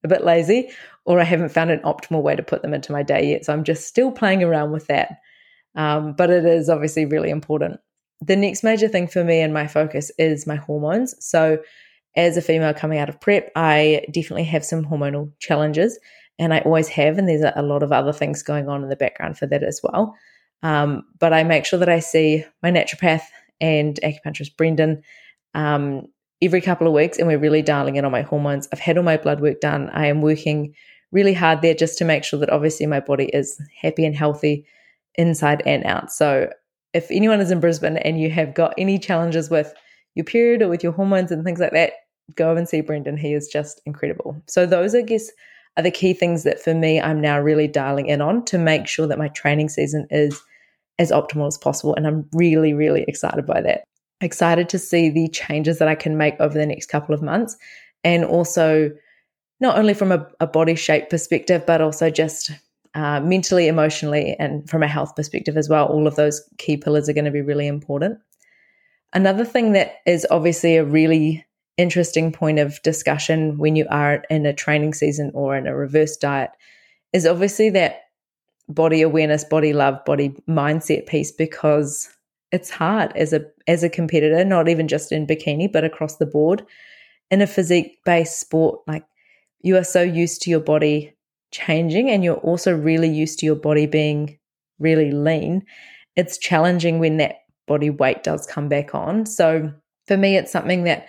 a 0.05 0.09
bit 0.09 0.25
lazy 0.25 0.71
or 1.07 1.21
I 1.21 1.25
haven't 1.25 1.53
found 1.53 1.71
an 1.71 1.81
optimal 1.81 2.23
way 2.23 2.37
to 2.37 2.43
put 2.43 2.63
them 2.63 2.75
into 2.75 2.93
my 2.93 3.03
day 3.03 3.31
yet. 3.31 3.45
So 3.45 3.53
I'm 3.53 3.65
just 3.65 3.87
still 3.87 4.11
playing 4.11 4.43
around 4.43 4.73
with 4.73 4.87
that. 4.89 5.19
Um, 5.75 6.15
but 6.15 6.31
it 6.31 6.45
is 6.45 6.69
obviously 6.69 7.05
really 7.07 7.31
important. 7.31 7.81
The 8.21 8.37
next 8.37 8.63
major 8.63 8.89
thing 8.89 9.09
for 9.09 9.25
me 9.25 9.41
and 9.41 9.53
my 9.53 9.67
focus 9.67 10.11
is 10.19 10.47
my 10.47 10.57
hormones. 10.57 11.15
So 11.25 11.59
as 12.17 12.37
a 12.37 12.43
female 12.43 12.75
coming 12.75 12.99
out 12.99 13.09
of 13.09 13.21
prep, 13.21 13.51
I 13.57 14.07
definitely 14.13 14.45
have 14.45 14.65
some 14.65 14.85
hormonal 14.85 15.33
challenges, 15.41 15.99
and 16.39 16.55
I 16.55 16.61
always 16.61 16.89
have. 16.89 17.19
And 17.19 17.29
there's 17.29 17.43
a, 17.43 17.63
lot 17.63 17.83
of 17.83 17.93
other 17.93 18.13
things 18.13 18.43
going 18.43 18.69
on 18.69 18.83
in 18.83 18.89
the 18.89 18.97
background 18.97 19.37
for 19.37 19.47
that 19.47 19.63
as 19.63 19.81
well. 19.83 20.15
Um, 20.63 21.03
but 21.19 21.33
I 21.33 21.43
make 21.43 21.65
sure 21.65 21.79
that 21.79 21.89
I 21.89 21.99
see 21.99 22.45
my 22.63 22.71
naturopath 22.71 23.25
and 23.61 23.99
acupuncturist 24.03 24.57
Brendan 24.57 25.03
um, 25.55 26.07
every 26.41 26.61
couple 26.61 26.87
of 26.87 26.93
weeks, 26.93 27.19
and 27.19 27.27
we're 27.27 27.39
really 27.39 27.63
dialing 27.63 27.97
in 27.97 28.05
on 28.05 28.13
my 28.13 28.23
hormones. 28.23 28.69
I've 28.73 28.79
had 28.79 28.97
all 28.97 29.05
my 29.05 29.17
blood 29.17 29.41
work 29.41 29.61
done. 29.61 29.91
I 29.91 30.07
am 30.07 30.23
working 30.23 30.75
really 31.11 31.35
hard 31.35 31.63
there 31.63 31.75
just 31.75 31.99
to 31.99 32.05
make 32.05 32.25
sure 32.25 32.39
that 32.41 32.51
obviously 32.51 32.87
my 32.87 33.01
body 33.01 33.27
is 33.27 33.61
happy 33.81 34.05
and 34.05 34.15
healthy 34.15 34.67
inside 35.17 35.63
and 35.67 35.85
out. 35.85 36.13
So 36.13 36.51
if 36.93 37.11
anyone 37.11 37.41
is 37.41 37.51
in 37.51 37.61
Brisbane 37.61 37.97
and 37.99 38.21
you 38.21 38.31
have 38.31 38.55
got 38.55 38.75
any 38.79 38.99
challenges 38.99 39.51
with 39.51 39.75
your 40.15 40.25
period 40.25 40.63
or 40.63 40.69
with 40.69 40.83
your 40.83 40.93
hormones 40.93 41.31
and 41.31 41.45
things 41.45 41.61
like 41.61 41.73
that, 41.73 41.93
go 42.37 42.57
and 42.57 42.69
see 42.69 42.81
Brendan. 42.81 43.17
He 43.17 43.35
is 43.35 43.49
just 43.49 43.81
incredible. 43.85 44.41
So 44.47 44.65
those, 44.67 44.95
I 44.95 45.03
guess, 45.03 45.31
are 45.77 45.83
the 45.83 45.91
key 45.91 46.15
things 46.15 46.45
that 46.45 46.61
for 46.61 46.73
me 46.73 47.01
I'm 47.01 47.21
now 47.21 47.41
really 47.41 47.67
dialing 47.67 48.07
in 48.07 48.21
on 48.21 48.45
to 48.47 48.59
make 48.59 48.87
sure 48.87 49.07
that 49.07 49.19
my 49.19 49.29
training 49.29 49.69
season 49.69 50.07
is 50.11 50.41
as 50.99 51.11
optimal 51.11 51.49
as 51.49 51.59
possible. 51.59 51.95
And 51.97 52.07
I'm 52.07 52.29
really, 52.33 52.73
really 52.73 53.05
excited 53.09 53.45
by 53.45 53.61
that. 53.63 53.85
Excited 54.21 54.69
to 54.69 54.79
see 54.79 55.11
the 55.11 55.29
changes 55.29 55.79
that 55.79 55.89
I 55.89 55.97
can 55.97 56.17
make 56.17 56.39
over 56.39 56.57
the 56.57 56.67
next 56.67 56.87
couple 56.87 57.15
of 57.15 57.23
months. 57.23 57.57
And 58.05 58.25
also, 58.25 58.93
not 59.61 59.77
only 59.77 59.95
from 59.95 60.13
a, 60.13 60.27
a 60.41 60.47
body 60.47 60.77
shape 60.77 61.11
perspective, 61.11 61.65
but 61.67 61.81
also 61.81 62.11
just 62.11 62.53
uh, 62.95 63.21
mentally, 63.21 63.69
emotionally, 63.69 64.37
and 64.39 64.69
from 64.69 64.83
a 64.83 64.89
health 64.89 65.17
perspective 65.17 65.57
as 65.57 65.69
well. 65.69 65.87
All 65.87 66.07
of 66.07 66.17
those 66.17 66.43
key 66.59 66.77
pillars 66.77 67.09
are 67.09 67.13
going 67.13 67.25
to 67.25 67.31
be 67.31 67.43
really 67.43 67.67
important. 67.67 68.19
Another 69.13 69.45
thing 69.45 69.73
that 69.73 69.97
is 70.07 70.27
obviously 70.31 70.77
a 70.77 70.85
really 70.85 71.45
interesting 71.77 72.33
point 72.33 72.59
of 72.59 72.81
discussion 72.83 73.59
when 73.59 73.77
you 73.77 73.87
are 73.91 74.25
in 74.31 74.47
a 74.47 74.53
training 74.53 74.95
season 74.95 75.31
or 75.35 75.57
in 75.57 75.67
a 75.67 75.75
reverse 75.75 76.17
diet 76.17 76.51
is 77.13 77.27
obviously 77.27 77.71
that 77.71 78.03
body 78.69 79.03
awareness, 79.03 79.45
body 79.45 79.73
love, 79.73 80.05
body 80.05 80.31
mindset 80.49 81.07
piece 81.07 81.31
because 81.33 82.09
it's 82.53 82.71
hard 82.71 83.13
as 83.17 83.33
a 83.33 83.45
as 83.67 83.83
a 83.83 83.89
competitor, 83.89 84.45
not 84.45 84.69
even 84.69 84.87
just 84.87 85.11
in 85.11 85.27
bikini, 85.27 85.71
but 85.71 85.85
across 85.85 86.17
the 86.17 86.27
board. 86.27 86.65
In 87.31 87.41
a 87.41 87.47
physique 87.47 87.99
based 88.05 88.39
sport, 88.39 88.81
like 88.87 89.05
you 89.63 89.77
are 89.77 89.85
so 89.85 90.03
used 90.03 90.43
to 90.43 90.51
your 90.51 90.61
body 90.61 91.14
changing 91.55 92.11
and 92.11 92.25
you're 92.25 92.37
also 92.37 92.77
really 92.77 93.09
used 93.09 93.39
to 93.39 93.47
your 93.47 93.55
body 93.55 93.87
being 93.87 94.39
really 94.79 95.13
lean. 95.13 95.65
It's 96.17 96.37
challenging 96.37 96.99
when 96.99 97.17
that 97.19 97.37
body 97.67 97.91
weight 97.91 98.23
does 98.23 98.47
come 98.47 98.69
back 98.69 98.95
on. 98.95 99.25
So 99.25 99.73
for 100.07 100.17
me, 100.17 100.37
it's 100.37 100.53
something 100.53 100.85
that 100.85 101.07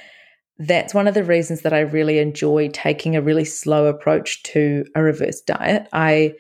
that's 0.58 0.94
one 0.94 1.08
of 1.08 1.16
the 1.16 1.24
reasons 1.24 1.62
that 1.62 1.74
I 1.74 1.82
really 1.82 2.20
enjoy 2.20 2.70
taking 2.70 3.16
a 3.16 3.22
really 3.22 3.44
slow 3.44 3.88
approach 3.88 4.44
to 4.44 4.86
a 4.96 5.04
reverse 5.04 5.42
diet. 5.42 5.88
I 5.92 6.36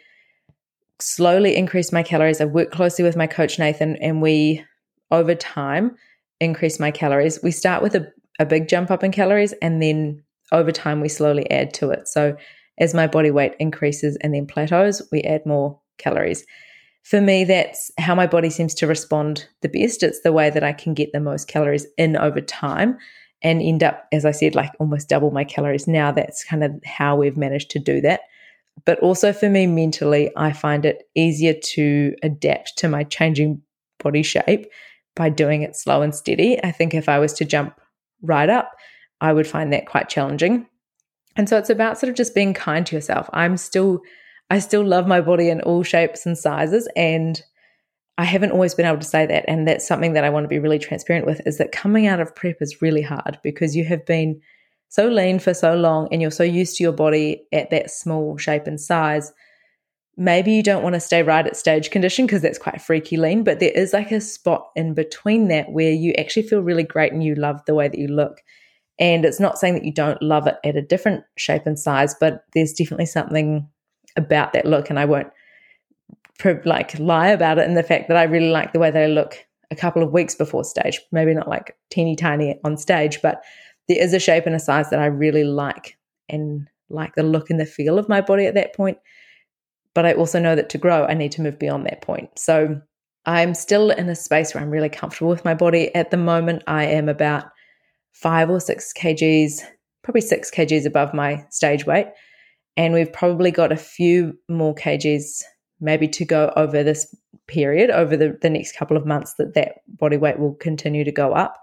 slowly 0.99 1.55
increase 1.55 1.91
my 1.91 2.03
calories. 2.03 2.39
I 2.39 2.45
work 2.45 2.71
closely 2.71 3.03
with 3.03 3.17
my 3.17 3.27
coach, 3.27 3.59
Nathan, 3.59 3.97
and 3.97 4.21
we, 4.21 4.63
over 5.11 5.35
time, 5.35 5.95
increase 6.39 6.79
my 6.79 6.91
calories. 6.91 7.43
We 7.43 7.51
start 7.51 7.83
with 7.83 7.95
a, 7.95 8.09
a 8.39 8.45
big 8.45 8.69
jump 8.69 8.89
up 8.89 9.03
in 9.03 9.11
calories, 9.11 9.53
and 9.61 9.81
then 9.81 10.23
over 10.53 10.71
time, 10.71 11.01
we 11.01 11.09
slowly 11.09 11.49
add 11.51 11.73
to 11.73 11.89
it. 11.89 12.07
So, 12.07 12.37
as 12.77 12.93
my 12.93 13.07
body 13.07 13.31
weight 13.31 13.55
increases 13.59 14.17
and 14.21 14.33
then 14.33 14.47
plateaus, 14.47 15.01
we 15.11 15.21
add 15.21 15.45
more 15.45 15.79
calories. 15.97 16.45
For 17.03 17.21
me, 17.21 17.43
that's 17.43 17.91
how 17.99 18.15
my 18.15 18.27
body 18.27 18.49
seems 18.49 18.73
to 18.75 18.87
respond 18.87 19.47
the 19.61 19.69
best. 19.69 20.01
It's 20.03 20.21
the 20.21 20.33
way 20.33 20.49
that 20.49 20.63
I 20.63 20.73
can 20.73 20.93
get 20.93 21.11
the 21.13 21.19
most 21.19 21.47
calories 21.47 21.85
in 21.97 22.17
over 22.17 22.41
time 22.41 22.97
and 23.41 23.61
end 23.61 23.83
up, 23.83 24.07
as 24.11 24.25
I 24.25 24.31
said, 24.31 24.55
like 24.55 24.71
almost 24.79 25.09
double 25.09 25.29
my 25.29 25.43
calories 25.43 25.87
now. 25.87 26.11
That's 26.11 26.43
kind 26.43 26.63
of 26.63 26.71
how 26.83 27.15
we've 27.15 27.37
managed 27.37 27.69
to 27.71 27.79
do 27.79 28.01
that. 28.01 28.21
But 28.85 28.99
also 28.99 29.31
for 29.31 29.49
me 29.49 29.67
mentally, 29.67 30.31
I 30.35 30.51
find 30.51 30.83
it 30.83 31.03
easier 31.15 31.53
to 31.53 32.15
adapt 32.23 32.77
to 32.79 32.89
my 32.89 33.03
changing 33.03 33.61
body 33.99 34.23
shape 34.23 34.67
by 35.15 35.29
doing 35.29 35.61
it 35.61 35.75
slow 35.75 36.01
and 36.01 36.13
steady. 36.13 36.61
I 36.63 36.71
think 36.71 36.93
if 36.93 37.07
I 37.07 37.19
was 37.19 37.33
to 37.33 37.45
jump 37.45 37.79
right 38.21 38.49
up, 38.49 38.71
I 39.21 39.31
would 39.31 39.47
find 39.47 39.71
that 39.71 39.87
quite 39.87 40.09
challenging. 40.09 40.67
And 41.35 41.49
so 41.49 41.57
it's 41.57 41.69
about 41.69 41.97
sort 41.97 42.09
of 42.09 42.15
just 42.15 42.35
being 42.35 42.53
kind 42.53 42.85
to 42.85 42.95
yourself. 42.95 43.29
I'm 43.33 43.57
still, 43.57 44.01
I 44.49 44.59
still 44.59 44.85
love 44.85 45.07
my 45.07 45.21
body 45.21 45.49
in 45.49 45.61
all 45.61 45.83
shapes 45.83 46.25
and 46.25 46.37
sizes. 46.37 46.87
And 46.95 47.41
I 48.17 48.23
haven't 48.23 48.51
always 48.51 48.73
been 48.73 48.85
able 48.85 48.99
to 48.99 49.05
say 49.05 49.25
that. 49.25 49.45
And 49.47 49.67
that's 49.67 49.87
something 49.87 50.13
that 50.13 50.23
I 50.23 50.29
want 50.29 50.45
to 50.45 50.49
be 50.49 50.59
really 50.59 50.79
transparent 50.79 51.25
with 51.25 51.45
is 51.45 51.57
that 51.57 51.71
coming 51.71 52.07
out 52.07 52.21
of 52.21 52.35
prep 52.35 52.57
is 52.61 52.81
really 52.81 53.01
hard 53.01 53.39
because 53.43 53.75
you 53.75 53.83
have 53.85 54.05
been 54.05 54.39
so 54.87 55.09
lean 55.09 55.39
for 55.39 55.53
so 55.53 55.75
long 55.75 56.07
and 56.11 56.21
you're 56.21 56.31
so 56.31 56.43
used 56.43 56.77
to 56.77 56.83
your 56.83 56.93
body 56.93 57.45
at 57.51 57.69
that 57.71 57.91
small 57.91 58.37
shape 58.37 58.67
and 58.67 58.79
size. 58.79 59.33
Maybe 60.15 60.53
you 60.53 60.63
don't 60.63 60.83
want 60.83 60.95
to 60.95 61.01
stay 61.01 61.23
right 61.23 61.45
at 61.45 61.57
stage 61.57 61.91
condition 61.91 62.25
because 62.25 62.41
that's 62.41 62.57
quite 62.57 62.81
freaky 62.81 63.17
lean, 63.17 63.43
but 63.43 63.59
there 63.59 63.71
is 63.71 63.91
like 63.91 64.13
a 64.13 64.21
spot 64.21 64.69
in 64.77 64.93
between 64.93 65.49
that 65.49 65.73
where 65.73 65.91
you 65.91 66.13
actually 66.13 66.47
feel 66.47 66.61
really 66.61 66.83
great 66.83 67.11
and 67.11 67.21
you 67.21 67.35
love 67.35 67.59
the 67.65 67.75
way 67.75 67.89
that 67.89 67.99
you 67.99 68.07
look. 68.07 68.41
And 68.99 69.25
it's 69.25 69.39
not 69.39 69.57
saying 69.57 69.73
that 69.73 69.83
you 69.83 69.91
don't 69.91 70.21
love 70.21 70.47
it 70.47 70.57
at 70.63 70.77
a 70.77 70.81
different 70.81 71.23
shape 71.37 71.65
and 71.65 71.77
size, 71.77 72.15
but 72.19 72.45
there's 72.53 72.73
definitely 72.73 73.07
something 73.07 73.67
about 74.15 74.53
that 74.53 74.65
look. 74.65 74.89
And 74.89 74.97
I 74.99 75.05
won't 75.05 75.31
like 76.65 76.97
lie 76.99 77.27
about 77.27 77.57
it 77.57 77.67
in 77.67 77.75
the 77.75 77.83
fact 77.83 78.07
that 78.07 78.17
I 78.17 78.23
really 78.23 78.49
like 78.49 78.73
the 78.73 78.79
way 78.79 78.91
they 78.91 79.07
look 79.07 79.45
a 79.71 79.75
couple 79.75 80.03
of 80.03 80.13
weeks 80.13 80.35
before 80.35 80.63
stage. 80.63 81.01
Maybe 81.11 81.33
not 81.33 81.49
like 81.49 81.75
teeny 81.89 82.15
tiny 82.15 82.59
on 82.63 82.77
stage, 82.77 83.21
but 83.21 83.43
there 83.87 84.01
is 84.01 84.13
a 84.13 84.19
shape 84.19 84.45
and 84.45 84.55
a 84.55 84.59
size 84.59 84.89
that 84.89 84.99
I 84.99 85.05
really 85.05 85.43
like 85.43 85.97
and 86.29 86.67
like 86.89 87.15
the 87.15 87.23
look 87.23 87.49
and 87.49 87.59
the 87.59 87.65
feel 87.65 87.99
of 87.99 88.09
my 88.09 88.21
body 88.21 88.45
at 88.45 88.53
that 88.55 88.73
point. 88.75 88.97
But 89.93 90.05
I 90.05 90.13
also 90.13 90.39
know 90.39 90.55
that 90.55 90.69
to 90.69 90.77
grow, 90.77 91.05
I 91.05 91.13
need 91.13 91.31
to 91.33 91.41
move 91.41 91.57
beyond 91.59 91.85
that 91.85 92.01
point. 92.01 92.37
So 92.37 92.81
I'm 93.25 93.53
still 93.53 93.89
in 93.91 94.09
a 94.09 94.15
space 94.15 94.53
where 94.53 94.63
I'm 94.63 94.69
really 94.69 94.89
comfortable 94.89 95.29
with 95.29 95.45
my 95.45 95.53
body. 95.53 95.93
At 95.95 96.11
the 96.11 96.17
moment, 96.17 96.63
I 96.67 96.85
am 96.85 97.09
about 97.09 97.45
five 98.15 98.49
or 98.49 98.59
six 98.59 98.93
kgs, 98.93 99.61
probably 100.03 100.21
six 100.21 100.49
kgs 100.49 100.85
above 100.85 101.13
my 101.13 101.45
stage 101.49 101.85
weight. 101.85 102.07
And 102.77 102.93
we've 102.93 103.11
probably 103.11 103.51
got 103.51 103.71
a 103.71 103.77
few 103.77 104.37
more 104.49 104.73
kgs 104.73 105.43
maybe 105.81 106.07
to 106.07 106.25
go 106.25 106.51
over 106.55 106.83
this 106.83 107.13
period, 107.47 107.89
over 107.89 108.15
the, 108.15 108.37
the 108.41 108.49
next 108.49 108.75
couple 108.75 108.97
of 108.97 109.05
months, 109.05 109.35
that 109.35 109.53
that 109.53 109.81
body 109.87 110.17
weight 110.17 110.39
will 110.39 110.55
continue 110.55 111.03
to 111.03 111.11
go 111.11 111.33
up. 111.33 111.61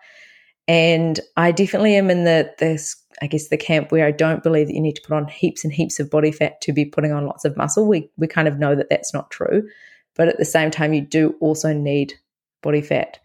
And 0.69 1.19
I 1.37 1.53
definitely 1.53 1.97
am 1.97 2.11
in 2.11 2.25
the 2.25 2.53
this 2.59 2.97
I 3.21 3.27
guess 3.27 3.49
the 3.49 3.57
camp 3.57 3.91
where 3.91 4.07
I 4.07 4.11
don't 4.11 4.43
believe 4.43 4.69
that 4.69 4.75
you 4.75 4.81
need 4.81 4.97
to 4.97 5.03
put 5.03 5.15
on 5.15 5.29
heaps 5.29 5.65
and 5.65 5.73
heaps 5.73 6.01
of 6.01 6.11
body 6.11 6.33
fat 6.33 6.61
to 6.63 6.73
be 6.73 6.85
putting 6.85 7.13
on 7.13 7.27
lots 7.27 7.45
of 7.45 7.57
muscle. 7.57 7.87
We 7.89 8.11
we 8.17 8.27
kind 8.27 8.47
of 8.47 8.59
know 8.59 8.75
that 8.75 8.89
that's 8.91 9.13
not 9.13 9.31
true, 9.31 9.69
but 10.15 10.29
at 10.29 10.39
the 10.39 10.45
same 10.45 10.71
time, 10.71 10.93
you 10.93 11.01
do 11.01 11.35
also 11.41 11.73
need 11.73 12.15
body 12.63 12.83
fat. 12.83 13.19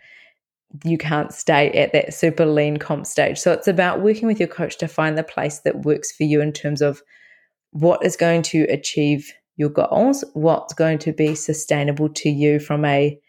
You 0.84 0.98
can't 0.98 1.34
stay 1.34 1.72
at 1.72 1.94
that 1.94 2.14
super 2.14 2.46
lean 2.46 2.78
comp 2.78 3.06
stage. 3.06 3.38
So 3.38 3.52
it's 3.52 3.68
about 3.68 4.02
working 4.02 4.28
with 4.28 4.40
your 4.40 4.50
coach 4.50 4.78
to 4.80 4.88
find 4.88 5.18
the 5.18 5.24
place 5.24 5.60
that 5.60 5.86
works 5.86 6.12
for 6.12 6.24
you 6.24 6.42
in 6.42 6.52
terms 6.52 6.82
of 6.82 7.02
what 7.72 8.04
is 8.06 8.16
going 8.16 8.42
to 8.44 8.64
achieve 8.64 9.32
your 9.56 9.70
goals, 9.70 10.24
what's 10.34 10.74
going 10.74 11.00
to 11.00 11.14
be 11.14 11.36
sustainable 11.36 12.10
to 12.10 12.30
you 12.30 12.60
from 12.60 12.86
a 12.86 13.20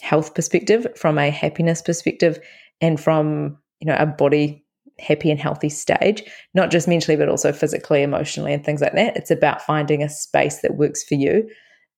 health 0.00 0.34
perspective, 0.34 0.86
from 0.96 1.18
a 1.18 1.30
happiness 1.30 1.82
perspective, 1.82 2.38
and 2.80 3.00
from 3.00 3.58
you 3.80 3.86
know 3.86 3.96
a 3.98 4.06
body 4.06 4.64
happy 4.98 5.30
and 5.30 5.40
healthy 5.40 5.68
stage, 5.68 6.22
not 6.54 6.70
just 6.70 6.88
mentally, 6.88 7.16
but 7.16 7.28
also 7.28 7.52
physically, 7.52 8.02
emotionally, 8.02 8.52
and 8.52 8.64
things 8.64 8.80
like 8.80 8.94
that. 8.94 9.16
It's 9.16 9.30
about 9.30 9.62
finding 9.62 10.02
a 10.02 10.08
space 10.08 10.60
that 10.60 10.76
works 10.76 11.02
for 11.02 11.14
you. 11.14 11.48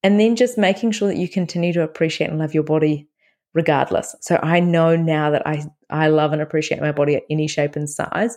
And 0.03 0.21
then 0.21 0.37
just 0.37 0.57
making 0.57 0.92
sure 0.92 1.09
that 1.09 1.16
you 1.16 1.29
continue 1.29 1.73
to 1.73 1.83
appreciate 1.83 2.31
and 2.31 2.38
love 2.38 2.55
your 2.55 2.62
body 2.62 3.09
regardless. 3.54 4.14
So 4.20 4.38
I 4.42 4.61
know 4.61 4.96
now 4.96 5.30
that 5.30 5.46
I, 5.46 5.64
I 5.90 6.09
love 6.09 6.32
and 6.32 6.42
appreciate 6.42 6.80
my 6.80 6.92
body 6.92 7.16
at 7.16 7.24
any 7.30 7.48
shape 7.48 7.76
and 7.76 7.88
size. 7.88 8.37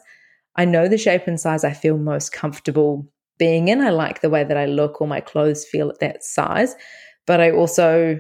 I 0.56 0.66
know 0.66 0.88
the 0.88 0.98
shape 0.98 1.28
and 1.28 1.40
size 1.40 1.64
I 1.64 1.74
feel 1.74 1.98
most 1.98 2.32
comfortable 2.32 3.08
being 3.38 3.68
in. 3.68 3.82
I 3.82 3.90
like 3.90 4.22
the 4.22 4.30
way 4.30 4.44
that 4.44 4.58
I 4.58 4.66
look 4.66 5.02
or 5.02 5.08
my 5.08 5.22
clothes 5.22 5.66
feel 5.66 5.90
at 5.90 6.00
that 6.00 6.24
size. 6.24 6.76
But 7.26 7.42
I 7.42 7.52
also 7.52 8.20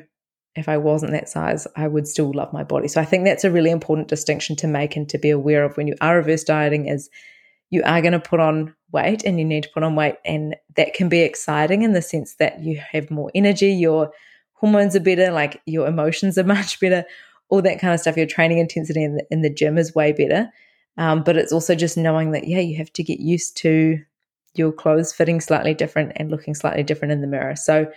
if 0.56 0.68
I 0.68 0.78
wasn't 0.78 1.12
that 1.14 1.30
size, 1.30 1.68
I 1.76 1.88
would 1.88 2.08
still 2.08 2.32
love 2.34 2.52
my 2.54 2.64
body. 2.64 2.88
So 2.88 3.02
I 3.02 3.06
think 3.06 3.26
that's 3.26 3.44
a 3.44 3.52
really 3.52 3.72
important 3.72 4.08
distinction 4.08 4.56
to 4.58 4.68
make 4.68 4.96
and 4.96 5.08
to 5.10 5.18
be 5.18 5.30
aware 5.30 5.64
of 5.64 5.78
when 5.78 5.88
you 5.88 5.96
are 6.02 6.18
reverse 6.18 6.44
dieting 6.44 6.88
is 6.88 7.10
you 7.70 7.84
are 7.84 8.02
going 8.02 8.14
to 8.14 8.20
put 8.20 8.40
on 8.40 8.74
weight 8.92 9.24
and 9.24 9.40
you 9.40 9.46
need 9.46 9.64
to 9.64 9.70
put 9.74 9.84
on 9.84 9.96
weight. 9.96 10.16
And 10.26 10.56
that 10.76 10.94
can 10.94 11.08
be 11.08 11.22
exciting 11.22 11.84
in 11.84 11.94
the 11.94 12.02
sense 12.02 12.36
that 12.36 12.62
you 12.62 12.82
have 12.92 13.12
more 13.12 13.32
energy, 13.36 13.72
your 13.72 14.12
hormones 14.60 14.96
are 14.96 15.02
better, 15.02 15.32
like 15.32 15.62
your 15.66 15.88
emotions 15.88 16.38
are 16.38 16.44
much 16.46 16.80
better, 16.80 17.06
all 17.50 17.62
that 17.62 17.80
kind 17.80 17.94
of 17.94 18.00
stuff. 18.00 18.18
Your 18.18 18.28
training 18.28 18.60
intensity 18.60 19.04
in 19.04 19.16
the, 19.16 19.26
in 19.32 19.42
the 19.42 19.50
gym 19.50 19.78
is 19.78 19.96
way 19.96 20.12
better. 20.12 20.50
Um, 20.98 21.24
but 21.24 21.38
it's 21.38 21.54
also 21.54 21.76
just 21.76 21.98
knowing 21.98 22.32
that, 22.32 22.48
yeah, 22.48 22.60
you 22.60 22.78
have 22.78 22.92
to 22.94 23.04
get 23.04 23.20
used 23.20 23.56
to 23.58 24.00
your 24.56 24.72
clothes 24.72 25.14
fitting 25.14 25.40
slightly 25.40 25.74
different 25.74 26.12
and 26.18 26.30
looking 26.30 26.54
slightly 26.54 26.84
different 26.84 27.14
in 27.14 27.22
the 27.22 27.28
mirror. 27.28 27.56
So 27.56 27.90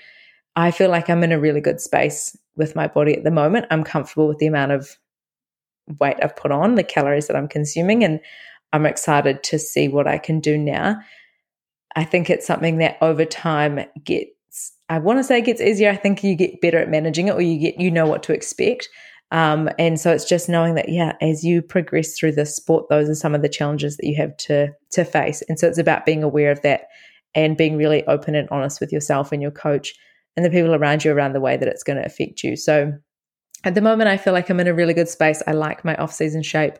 I 0.54 0.70
feel 0.70 0.90
like 0.90 1.10
I'm 1.10 1.24
in 1.24 1.32
a 1.32 1.40
really 1.40 1.60
good 1.60 1.80
space 1.80 2.36
with 2.56 2.76
my 2.76 2.86
body 2.86 3.16
at 3.16 3.24
the 3.24 3.30
moment. 3.30 3.66
I'm 3.70 3.82
comfortable 3.82 4.28
with 4.28 4.38
the 4.38 4.46
amount 4.46 4.72
of 4.72 4.96
weight 5.98 6.18
I've 6.22 6.36
put 6.36 6.52
on, 6.52 6.76
the 6.76 6.84
calories 6.84 7.26
that 7.26 7.36
I'm 7.36 7.48
consuming, 7.48 8.04
and 8.04 8.20
I'm 8.72 8.86
excited 8.86 9.42
to 9.44 9.58
see 9.58 9.88
what 9.88 10.06
I 10.06 10.18
can 10.18 10.40
do 10.40 10.56
now. 10.56 11.00
I 11.96 12.04
think 12.04 12.30
it's 12.30 12.46
something 12.46 12.78
that 12.78 12.98
over 13.00 13.24
time 13.24 13.80
gets 14.04 14.30
I 14.92 14.98
want 14.98 15.18
to 15.18 15.24
say 15.24 15.38
it 15.38 15.46
gets 15.46 15.62
easier. 15.62 15.88
I 15.88 15.96
think 15.96 16.22
you 16.22 16.34
get 16.34 16.60
better 16.60 16.76
at 16.76 16.90
managing 16.90 17.28
it 17.28 17.32
or 17.34 17.40
you 17.40 17.58
get 17.58 17.80
you 17.80 17.90
know 17.90 18.06
what 18.06 18.22
to 18.24 18.34
expect. 18.34 18.90
Um, 19.30 19.70
and 19.78 19.98
so 19.98 20.12
it's 20.12 20.28
just 20.28 20.50
knowing 20.50 20.74
that, 20.74 20.90
yeah, 20.90 21.16
as 21.22 21.42
you 21.42 21.62
progress 21.62 22.18
through 22.18 22.32
the 22.32 22.44
sport, 22.44 22.90
those 22.90 23.08
are 23.08 23.14
some 23.14 23.34
of 23.34 23.40
the 23.40 23.48
challenges 23.48 23.96
that 23.96 24.06
you 24.06 24.14
have 24.16 24.36
to 24.36 24.68
to 24.90 25.04
face. 25.06 25.42
And 25.48 25.58
so 25.58 25.66
it's 25.66 25.78
about 25.78 26.04
being 26.04 26.22
aware 26.22 26.52
of 26.52 26.60
that 26.60 26.88
and 27.34 27.56
being 27.56 27.78
really 27.78 28.04
open 28.06 28.34
and 28.34 28.46
honest 28.50 28.82
with 28.82 28.92
yourself 28.92 29.32
and 29.32 29.40
your 29.40 29.50
coach 29.50 29.94
and 30.36 30.44
the 30.44 30.50
people 30.50 30.74
around 30.74 31.06
you 31.06 31.12
around 31.12 31.32
the 31.32 31.40
way 31.40 31.56
that 31.56 31.68
it's 31.68 31.82
going 31.82 31.96
to 31.96 32.04
affect 32.04 32.42
you. 32.42 32.54
So 32.54 32.92
at 33.64 33.74
the 33.74 33.80
moment, 33.80 34.10
I 34.10 34.18
feel 34.18 34.34
like 34.34 34.50
I'm 34.50 34.60
in 34.60 34.68
a 34.68 34.74
really 34.74 34.92
good 34.92 35.08
space. 35.08 35.42
I 35.46 35.52
like 35.52 35.86
my 35.86 35.94
off 35.94 36.12
season 36.12 36.42
shape. 36.42 36.74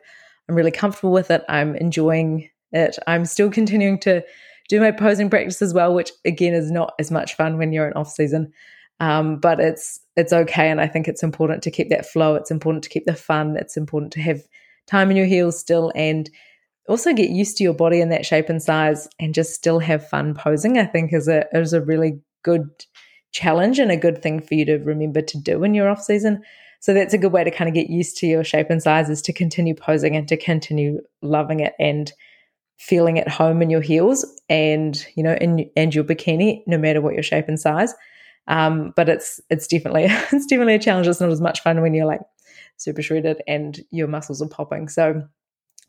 I'm 0.47 0.53
really 0.53 0.69
comfortable 0.69 1.13
with 1.13 1.31
it. 1.31 1.43
I'm 1.49 1.75
enjoying 1.77 2.47
it. 2.73 2.99
I'm 3.07 3.25
still 3.25 3.49
continuing 3.59 3.99
to 4.01 4.21
do 4.69 4.79
my 4.79 4.91
posing 4.91 5.29
practice 5.29 5.61
as 5.61 5.73
well, 5.73 5.93
which 5.93 6.11
again 6.25 6.53
is 6.53 6.71
not 6.71 6.93
as 6.99 7.11
much 7.11 7.35
fun 7.35 7.57
when 7.57 7.73
you're 7.73 7.87
in 7.87 7.93
off 7.93 8.11
season. 8.11 8.51
Um, 8.99 9.39
but 9.39 9.59
it's 9.59 9.99
it's 10.15 10.33
okay, 10.33 10.69
and 10.69 10.79
I 10.79 10.87
think 10.87 11.07
it's 11.07 11.23
important 11.23 11.63
to 11.63 11.71
keep 11.71 11.89
that 11.89 12.05
flow. 12.05 12.35
It's 12.35 12.51
important 12.51 12.83
to 12.83 12.89
keep 12.89 13.05
the 13.05 13.15
fun. 13.15 13.57
It's 13.57 13.75
important 13.75 14.13
to 14.13 14.21
have 14.21 14.41
time 14.87 15.11
in 15.11 15.17
your 15.17 15.25
heels 15.25 15.59
still, 15.59 15.91
and 15.95 16.29
also 16.87 17.13
get 17.13 17.29
used 17.29 17.57
to 17.57 17.63
your 17.63 17.73
body 17.73 18.01
in 18.01 18.09
that 18.09 18.25
shape 18.25 18.49
and 18.49 18.61
size, 18.61 19.09
and 19.19 19.33
just 19.33 19.53
still 19.53 19.79
have 19.79 20.07
fun 20.07 20.35
posing. 20.35 20.77
I 20.77 20.85
think 20.85 21.11
is 21.11 21.27
a 21.27 21.45
is 21.53 21.73
a 21.73 21.81
really 21.81 22.21
good 22.43 22.69
challenge 23.31 23.79
and 23.79 23.91
a 23.91 23.97
good 23.97 24.21
thing 24.21 24.39
for 24.39 24.53
you 24.53 24.63
to 24.65 24.77
remember 24.77 25.21
to 25.21 25.37
do 25.37 25.63
in 25.63 25.73
your 25.73 25.89
off 25.89 26.01
season. 26.01 26.41
So 26.79 26.93
that's 26.93 27.13
a 27.13 27.17
good 27.17 27.31
way 27.31 27.43
to 27.43 27.51
kind 27.51 27.67
of 27.67 27.73
get 27.73 27.89
used 27.89 28.17
to 28.17 28.27
your 28.27 28.43
shape 28.43 28.69
and 28.69 28.83
size 28.83 29.09
is 29.09 29.21
to 29.23 29.33
continue 29.33 29.73
posing 29.73 30.15
and 30.15 30.27
to 30.27 30.37
continue 30.37 30.99
loving 31.21 31.61
it 31.61 31.73
and 31.79 32.11
feeling 32.77 33.19
at 33.19 33.27
home 33.27 33.61
in 33.61 33.69
your 33.69 33.81
heels 33.81 34.25
and 34.49 35.05
you 35.15 35.23
know 35.23 35.33
in 35.35 35.69
and 35.75 35.93
your 35.93 36.03
bikini, 36.03 36.63
no 36.67 36.77
matter 36.77 37.01
what 37.01 37.13
your 37.13 37.23
shape 37.23 37.47
and 37.47 37.59
size. 37.59 37.93
Um, 38.47 38.93
but 38.95 39.09
it's 39.09 39.39
it's 39.49 39.67
definitely 39.67 40.05
it's 40.09 40.45
definitely 40.45 40.75
a 40.75 40.79
challenge. 40.79 41.07
It's 41.07 41.21
not 41.21 41.31
as 41.31 41.41
much 41.41 41.61
fun 41.61 41.81
when 41.81 41.93
you're 41.93 42.05
like 42.05 42.21
super 42.77 43.01
shredded 43.01 43.41
and 43.47 43.79
your 43.91 44.07
muscles 44.07 44.41
are 44.41 44.49
popping. 44.49 44.89
So 44.89 45.23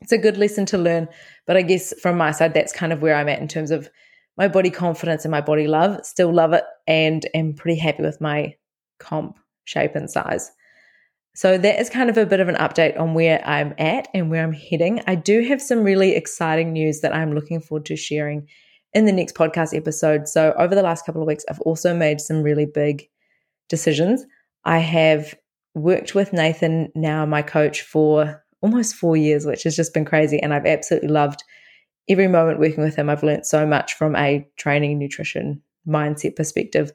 it's 0.01 0.11
a 0.11 0.17
good 0.17 0.37
lesson 0.37 0.65
to 0.67 0.77
learn. 0.77 1.07
But 1.45 1.57
I 1.57 1.61
guess 1.61 1.93
from 1.99 2.17
my 2.17 2.31
side, 2.31 2.53
that's 2.53 2.73
kind 2.73 2.93
of 2.93 3.01
where 3.01 3.15
I'm 3.15 3.29
at 3.29 3.39
in 3.39 3.47
terms 3.47 3.71
of 3.71 3.89
my 4.37 4.47
body 4.47 4.69
confidence 4.69 5.25
and 5.25 5.31
my 5.31 5.41
body 5.41 5.67
love. 5.67 6.05
Still 6.05 6.33
love 6.33 6.53
it 6.53 6.63
and 6.87 7.25
am 7.33 7.53
pretty 7.53 7.79
happy 7.79 8.03
with 8.03 8.19
my 8.21 8.55
comp 8.99 9.37
shape 9.65 9.95
and 9.95 10.09
size. 10.09 10.51
So 11.35 11.57
that 11.57 11.79
is 11.79 11.89
kind 11.89 12.09
of 12.09 12.17
a 12.17 12.25
bit 12.25 12.39
of 12.39 12.47
an 12.47 12.55
update 12.55 12.97
on 12.99 13.13
where 13.13 13.45
I'm 13.45 13.73
at 13.77 14.07
and 14.13 14.29
where 14.29 14.41
I'm 14.41 14.53
heading. 14.53 15.01
I 15.05 15.15
do 15.15 15.41
have 15.43 15.61
some 15.61 15.83
really 15.83 16.15
exciting 16.15 16.71
news 16.71 17.01
that 17.01 17.13
I'm 17.13 17.35
looking 17.35 17.59
forward 17.59 17.85
to 17.87 17.97
sharing 17.97 18.47
in 18.93 19.03
the 19.03 19.11
next 19.11 19.35
podcast 19.35 19.75
episode. 19.75 20.29
So 20.29 20.53
over 20.57 20.73
the 20.73 20.81
last 20.81 21.05
couple 21.05 21.21
of 21.21 21.27
weeks, 21.27 21.43
I've 21.49 21.59
also 21.61 21.93
made 21.93 22.21
some 22.21 22.41
really 22.41 22.65
big 22.65 23.09
decisions. 23.67 24.25
I 24.63 24.79
have 24.79 25.35
worked 25.73 26.15
with 26.15 26.31
Nathan, 26.31 26.89
now 26.95 27.25
my 27.25 27.41
coach, 27.41 27.81
for 27.81 28.41
almost 28.61 28.95
four 28.95 29.17
years, 29.17 29.45
which 29.45 29.63
has 29.63 29.75
just 29.75 29.93
been 29.93 30.05
crazy. 30.05 30.41
And 30.41 30.53
I've 30.53 30.65
absolutely 30.65 31.09
loved 31.09 31.43
every 32.07 32.27
moment 32.27 32.59
working 32.59 32.83
with 32.83 32.95
him, 32.95 33.09
I've 33.09 33.23
learned 33.23 33.45
so 33.45 33.65
much 33.65 33.93
from 33.93 34.15
a 34.15 34.47
training, 34.57 34.97
nutrition, 34.99 35.61
mindset 35.87 36.35
perspective. 36.35 36.91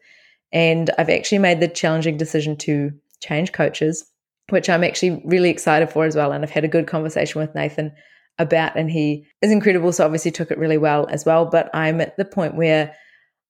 And 0.53 0.91
I've 0.99 1.11
actually 1.11 1.39
made 1.39 1.61
the 1.61 1.69
challenging 1.69 2.17
decision 2.17 2.57
to 2.59 2.93
change 3.21 3.53
coaches, 3.53 4.10
which 4.51 4.69
I'm 4.69 4.85
actually 4.85 5.23
really 5.25 5.51
excited 5.51 5.91
for 5.91 6.05
as 6.05 6.17
well. 6.17 6.33
And 6.33 6.45
I've 6.45 6.51
had 6.51 6.65
a 6.65 6.69
good 6.69 6.87
conversation 6.87 7.41
with 7.41 7.55
Nathan 7.55 7.93
about, 8.39 8.77
and 8.77 8.91
he 8.91 9.27
is 9.43 9.51
incredible. 9.51 9.93
So 9.93 10.05
obviously 10.05 10.31
took 10.31 10.51
it 10.51 10.59
really 10.59 10.79
well 10.79 11.07
as 11.11 11.25
well. 11.25 11.47
But 11.47 11.71
I'm 11.75 12.01
at 12.01 12.17
the 12.17 12.25
point 12.25 12.57
where 12.57 12.95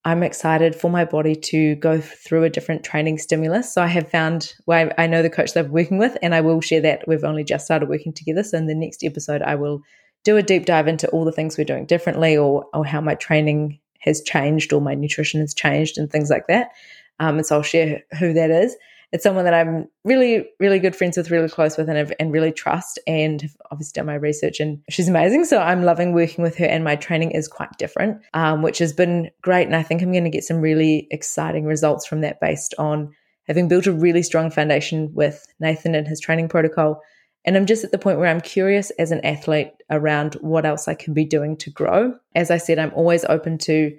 I'm 0.04 0.22
excited 0.22 0.74
for 0.74 0.90
my 0.90 1.04
body 1.04 1.34
to 1.34 1.74
go 1.76 2.00
through 2.00 2.44
a 2.44 2.50
different 2.50 2.84
training 2.84 3.18
stimulus. 3.18 3.72
So 3.72 3.82
I 3.82 3.86
have 3.88 4.10
found 4.10 4.54
well, 4.66 4.90
I 4.96 5.06
know 5.06 5.22
the 5.22 5.30
coach 5.30 5.52
that 5.52 5.66
I'm 5.66 5.72
working 5.72 5.98
with, 5.98 6.16
and 6.22 6.34
I 6.34 6.40
will 6.40 6.60
share 6.60 6.80
that. 6.80 7.06
We've 7.06 7.24
only 7.24 7.44
just 7.44 7.66
started 7.66 7.88
working 7.88 8.12
together. 8.12 8.42
So 8.42 8.56
in 8.56 8.66
the 8.66 8.74
next 8.74 9.04
episode, 9.04 9.42
I 9.42 9.56
will 9.56 9.82
do 10.24 10.36
a 10.36 10.42
deep 10.42 10.66
dive 10.66 10.88
into 10.88 11.08
all 11.08 11.24
the 11.24 11.32
things 11.32 11.56
we're 11.56 11.64
doing 11.64 11.86
differently 11.86 12.36
or, 12.36 12.66
or 12.74 12.84
how 12.84 13.00
my 13.00 13.14
training 13.14 13.78
has 14.00 14.22
changed 14.22 14.72
or 14.72 14.80
my 14.80 14.94
nutrition 14.94 15.40
has 15.40 15.54
changed 15.54 15.98
and 15.98 16.10
things 16.10 16.30
like 16.30 16.46
that. 16.48 16.70
Um, 17.18 17.36
and 17.36 17.46
so 17.46 17.56
I'll 17.56 17.62
share 17.62 18.02
who 18.18 18.32
that 18.32 18.50
is. 18.50 18.76
It's 19.12 19.24
someone 19.24 19.44
that 19.44 19.54
I'm 19.54 19.88
really, 20.04 20.48
really 20.60 20.78
good 20.78 20.94
friends 20.94 21.16
with, 21.16 21.30
really 21.30 21.48
close 21.48 21.76
with, 21.76 21.88
and, 21.88 22.14
and 22.18 22.32
really 22.32 22.52
trust, 22.52 22.98
and 23.06 23.42
have 23.42 23.56
obviously 23.70 23.98
done 23.98 24.06
my 24.06 24.14
research. 24.14 24.60
And 24.60 24.80
she's 24.88 25.08
amazing. 25.08 25.44
So 25.46 25.58
I'm 25.58 25.82
loving 25.82 26.12
working 26.12 26.42
with 26.42 26.56
her, 26.56 26.66
and 26.66 26.84
my 26.84 26.96
training 26.96 27.32
is 27.32 27.48
quite 27.48 27.76
different, 27.78 28.20
um, 28.34 28.62
which 28.62 28.78
has 28.78 28.92
been 28.92 29.30
great. 29.42 29.66
And 29.66 29.76
I 29.76 29.82
think 29.82 30.02
I'm 30.02 30.12
going 30.12 30.24
to 30.24 30.30
get 30.30 30.44
some 30.44 30.60
really 30.60 31.08
exciting 31.10 31.64
results 31.64 32.06
from 32.06 32.20
that 32.20 32.40
based 32.40 32.74
on 32.78 33.12
having 33.48 33.68
built 33.68 33.86
a 33.86 33.92
really 33.92 34.22
strong 34.22 34.50
foundation 34.50 35.10
with 35.12 35.44
Nathan 35.58 35.94
and 35.94 36.06
his 36.06 36.20
training 36.20 36.48
protocol 36.48 37.00
and 37.44 37.56
I'm 37.56 37.66
just 37.66 37.84
at 37.84 37.90
the 37.90 37.98
point 37.98 38.18
where 38.18 38.28
I'm 38.28 38.40
curious 38.40 38.90
as 38.90 39.12
an 39.12 39.24
athlete 39.24 39.72
around 39.88 40.34
what 40.34 40.66
else 40.66 40.88
I 40.88 40.94
can 40.94 41.14
be 41.14 41.24
doing 41.24 41.56
to 41.58 41.70
grow. 41.70 42.14
As 42.34 42.50
I 42.50 42.58
said, 42.58 42.78
I'm 42.78 42.92
always 42.94 43.24
open 43.24 43.58
to 43.58 43.96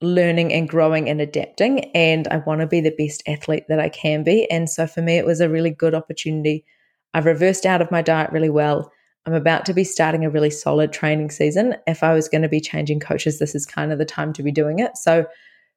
learning 0.00 0.52
and 0.52 0.68
growing 0.68 1.08
and 1.08 1.20
adapting, 1.20 1.80
and 1.94 2.28
I 2.28 2.38
want 2.38 2.60
to 2.60 2.66
be 2.66 2.80
the 2.80 2.94
best 2.96 3.22
athlete 3.26 3.64
that 3.68 3.80
I 3.80 3.88
can 3.88 4.22
be. 4.22 4.50
And 4.50 4.68
so 4.68 4.86
for 4.86 5.02
me, 5.02 5.16
it 5.16 5.26
was 5.26 5.40
a 5.40 5.48
really 5.48 5.70
good 5.70 5.94
opportunity. 5.94 6.64
I've 7.14 7.26
reversed 7.26 7.64
out 7.64 7.80
of 7.80 7.90
my 7.90 8.02
diet 8.02 8.30
really 8.32 8.50
well. 8.50 8.92
I'm 9.24 9.34
about 9.34 9.64
to 9.66 9.74
be 9.74 9.84
starting 9.84 10.24
a 10.24 10.30
really 10.30 10.50
solid 10.50 10.92
training 10.92 11.30
season. 11.30 11.76
If 11.86 12.02
I 12.02 12.12
was 12.12 12.28
going 12.28 12.42
to 12.42 12.48
be 12.48 12.60
changing 12.60 13.00
coaches, 13.00 13.38
this 13.38 13.54
is 13.54 13.66
kind 13.66 13.90
of 13.90 13.98
the 13.98 14.04
time 14.04 14.32
to 14.34 14.42
be 14.42 14.52
doing 14.52 14.78
it. 14.78 14.96
So, 14.96 15.26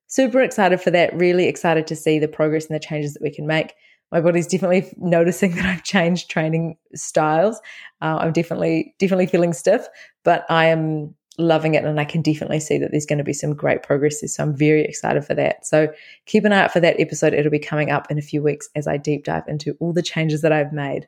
super 0.08 0.41
excited 0.41 0.82
for 0.82 0.91
that. 0.91 1.15
Really 1.15 1.47
excited 1.47 1.88
to 1.88 1.95
see 1.95 2.19
the 2.19 2.27
progress 2.27 2.65
and 2.65 2.75
the 2.75 2.79
changes 2.79 3.13
that 3.13 3.23
we 3.23 3.32
can 3.32 3.47
make 3.47 3.73
my 4.12 4.21
body's 4.21 4.47
definitely 4.47 4.91
noticing 4.97 5.51
that 5.55 5.65
I've 5.65 5.84
changed 5.84 6.29
training 6.29 6.77
styles. 6.95 7.60
Uh, 8.01 8.17
I'm 8.19 8.34
definitely 8.34 8.95
definitely 8.99 9.27
feeling 9.27 9.53
stiff, 9.53 9.88
but 10.23 10.45
I 10.49 10.65
am 10.65 11.15
loving 11.39 11.73
it, 11.73 11.84
and 11.84 11.99
I 11.99 12.06
can 12.06 12.21
definitely 12.21 12.60
see 12.60 12.78
that 12.78 12.91
there's 12.91 13.06
going 13.06 13.17
to 13.17 13.23
be 13.23 13.34
some 13.34 13.56
great 13.56 13.82
progress. 13.82 14.21
So 14.32 14.43
I'm 14.43 14.56
very 14.56 14.84
excited 14.84 15.25
for 15.25 15.34
that. 15.36 15.65
So 15.65 15.91
keep 16.25 16.45
an 16.45 16.54
eye 16.54 16.63
out 16.63 16.71
for 16.71 16.80
that 16.82 16.99
episode. 16.99 17.34
It'll 17.34 17.52
be 17.52 17.60
coming 17.60 17.89
up 17.89 18.12
in 18.12 18.17
a 18.17 18.21
few 18.21 18.43
weeks 18.43 18.69
as 18.75 18.88
I 18.88 18.97
deep 18.97 19.23
dive 19.23 19.47
into 19.47 19.75
all 19.80 19.93
the 19.93 20.04
changes 20.04 20.41
that 20.41 20.52
I've 20.52 20.73
made. 20.73 21.08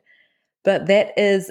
But 0.64 0.86
that 0.86 1.16
is 1.16 1.50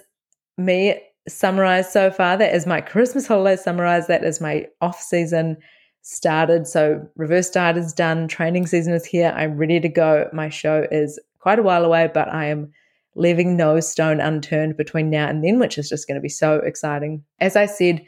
me 0.58 1.02
summarized 1.28 1.92
so 1.92 2.12
far. 2.12 2.38
That 2.38 2.54
is 2.54 2.66
my 2.66 2.82
Christmas 2.82 3.28
holiday 3.28 3.62
summarized. 3.62 4.08
That 4.08 4.24
is 4.24 4.42
my 4.42 4.68
off 4.82 5.00
season 5.00 5.58
started. 6.02 6.68
So 6.68 7.08
reverse 7.16 7.50
diet 7.50 7.78
is 7.78 7.94
done. 7.94 8.28
Training 8.28 8.66
season 8.66 8.94
is 8.94 9.06
here. 9.06 9.34
I'm 9.36 9.58
ready 9.58 9.80
to 9.80 9.90
go. 9.90 10.28
My 10.34 10.50
show 10.50 10.88
is 10.92 11.20
quite 11.40 11.60
a 11.60 11.64
while 11.64 11.86
away, 11.86 12.10
but 12.12 12.28
I 12.30 12.46
am 12.46 12.72
leaving 13.16 13.58
no 13.58 13.80
stone 13.80 14.20
unturned 14.20 14.78
between 14.78 15.10
now 15.10 15.28
and 15.28 15.44
then, 15.44 15.60
which 15.60 15.78
is 15.78 15.90
just 15.90 16.08
going 16.08 16.16
to 16.16 16.22
be 16.22 16.30
so 16.30 16.56
exciting. 16.56 17.24
As 17.40 17.56
I 17.56 17.66
said, 17.66 18.04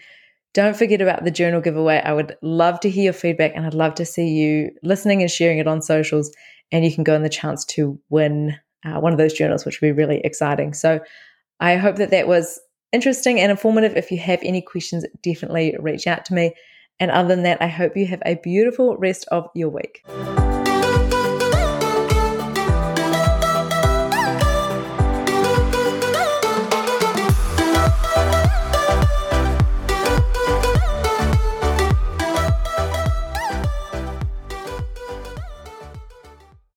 don't 0.54 0.78
forget 0.78 1.02
about 1.02 1.24
the 1.24 1.32
journal 1.32 1.62
giveaway. 1.62 2.02
I 2.04 2.14
would 2.14 2.38
love 2.42 2.80
to 2.82 2.90
hear 2.90 3.06
your 3.06 3.14
feedback 3.14 3.54
and 3.56 3.66
I'd 3.66 3.74
love 3.74 3.96
to 3.96 4.06
see 4.06 4.28
you 4.28 4.72
listening 4.84 5.22
and 5.22 5.32
sharing 5.32 5.58
it 5.58 5.68
on 5.68 5.82
socials. 5.82 6.32
And 6.72 6.86
you 6.86 6.94
can 6.94 7.04
go 7.04 7.16
in 7.16 7.24
the 7.24 7.30
chance 7.30 7.66
to 7.66 8.00
win 8.10 8.58
uh, 8.86 9.00
one 9.00 9.12
of 9.12 9.18
those 9.18 9.34
journals, 9.34 9.66
which 9.66 9.82
would 9.82 9.88
be 9.88 9.92
really 9.92 10.22
exciting. 10.24 10.74
So 10.74 11.00
I 11.60 11.78
hope 11.78 11.96
that 11.96 12.12
that 12.12 12.28
was 12.28 12.60
interesting 12.92 13.40
and 13.40 13.50
informative. 13.52 13.98
If 13.98 14.12
you 14.12 14.20
have 14.20 14.40
any 14.44 14.62
questions, 14.62 15.06
definitely 15.22 15.76
reach 15.80 16.06
out 16.06 16.26
to 16.26 16.34
me. 16.34 16.54
And 17.00 17.10
other 17.10 17.30
than 17.30 17.44
that, 17.44 17.62
I 17.62 17.68
hope 17.68 17.98
you 17.98 18.06
have 18.08 18.22
a 18.26 18.36
beautiful 18.36 18.96
rest 18.98 19.26
of 19.32 19.50
your 19.56 19.70
week. 19.70 20.04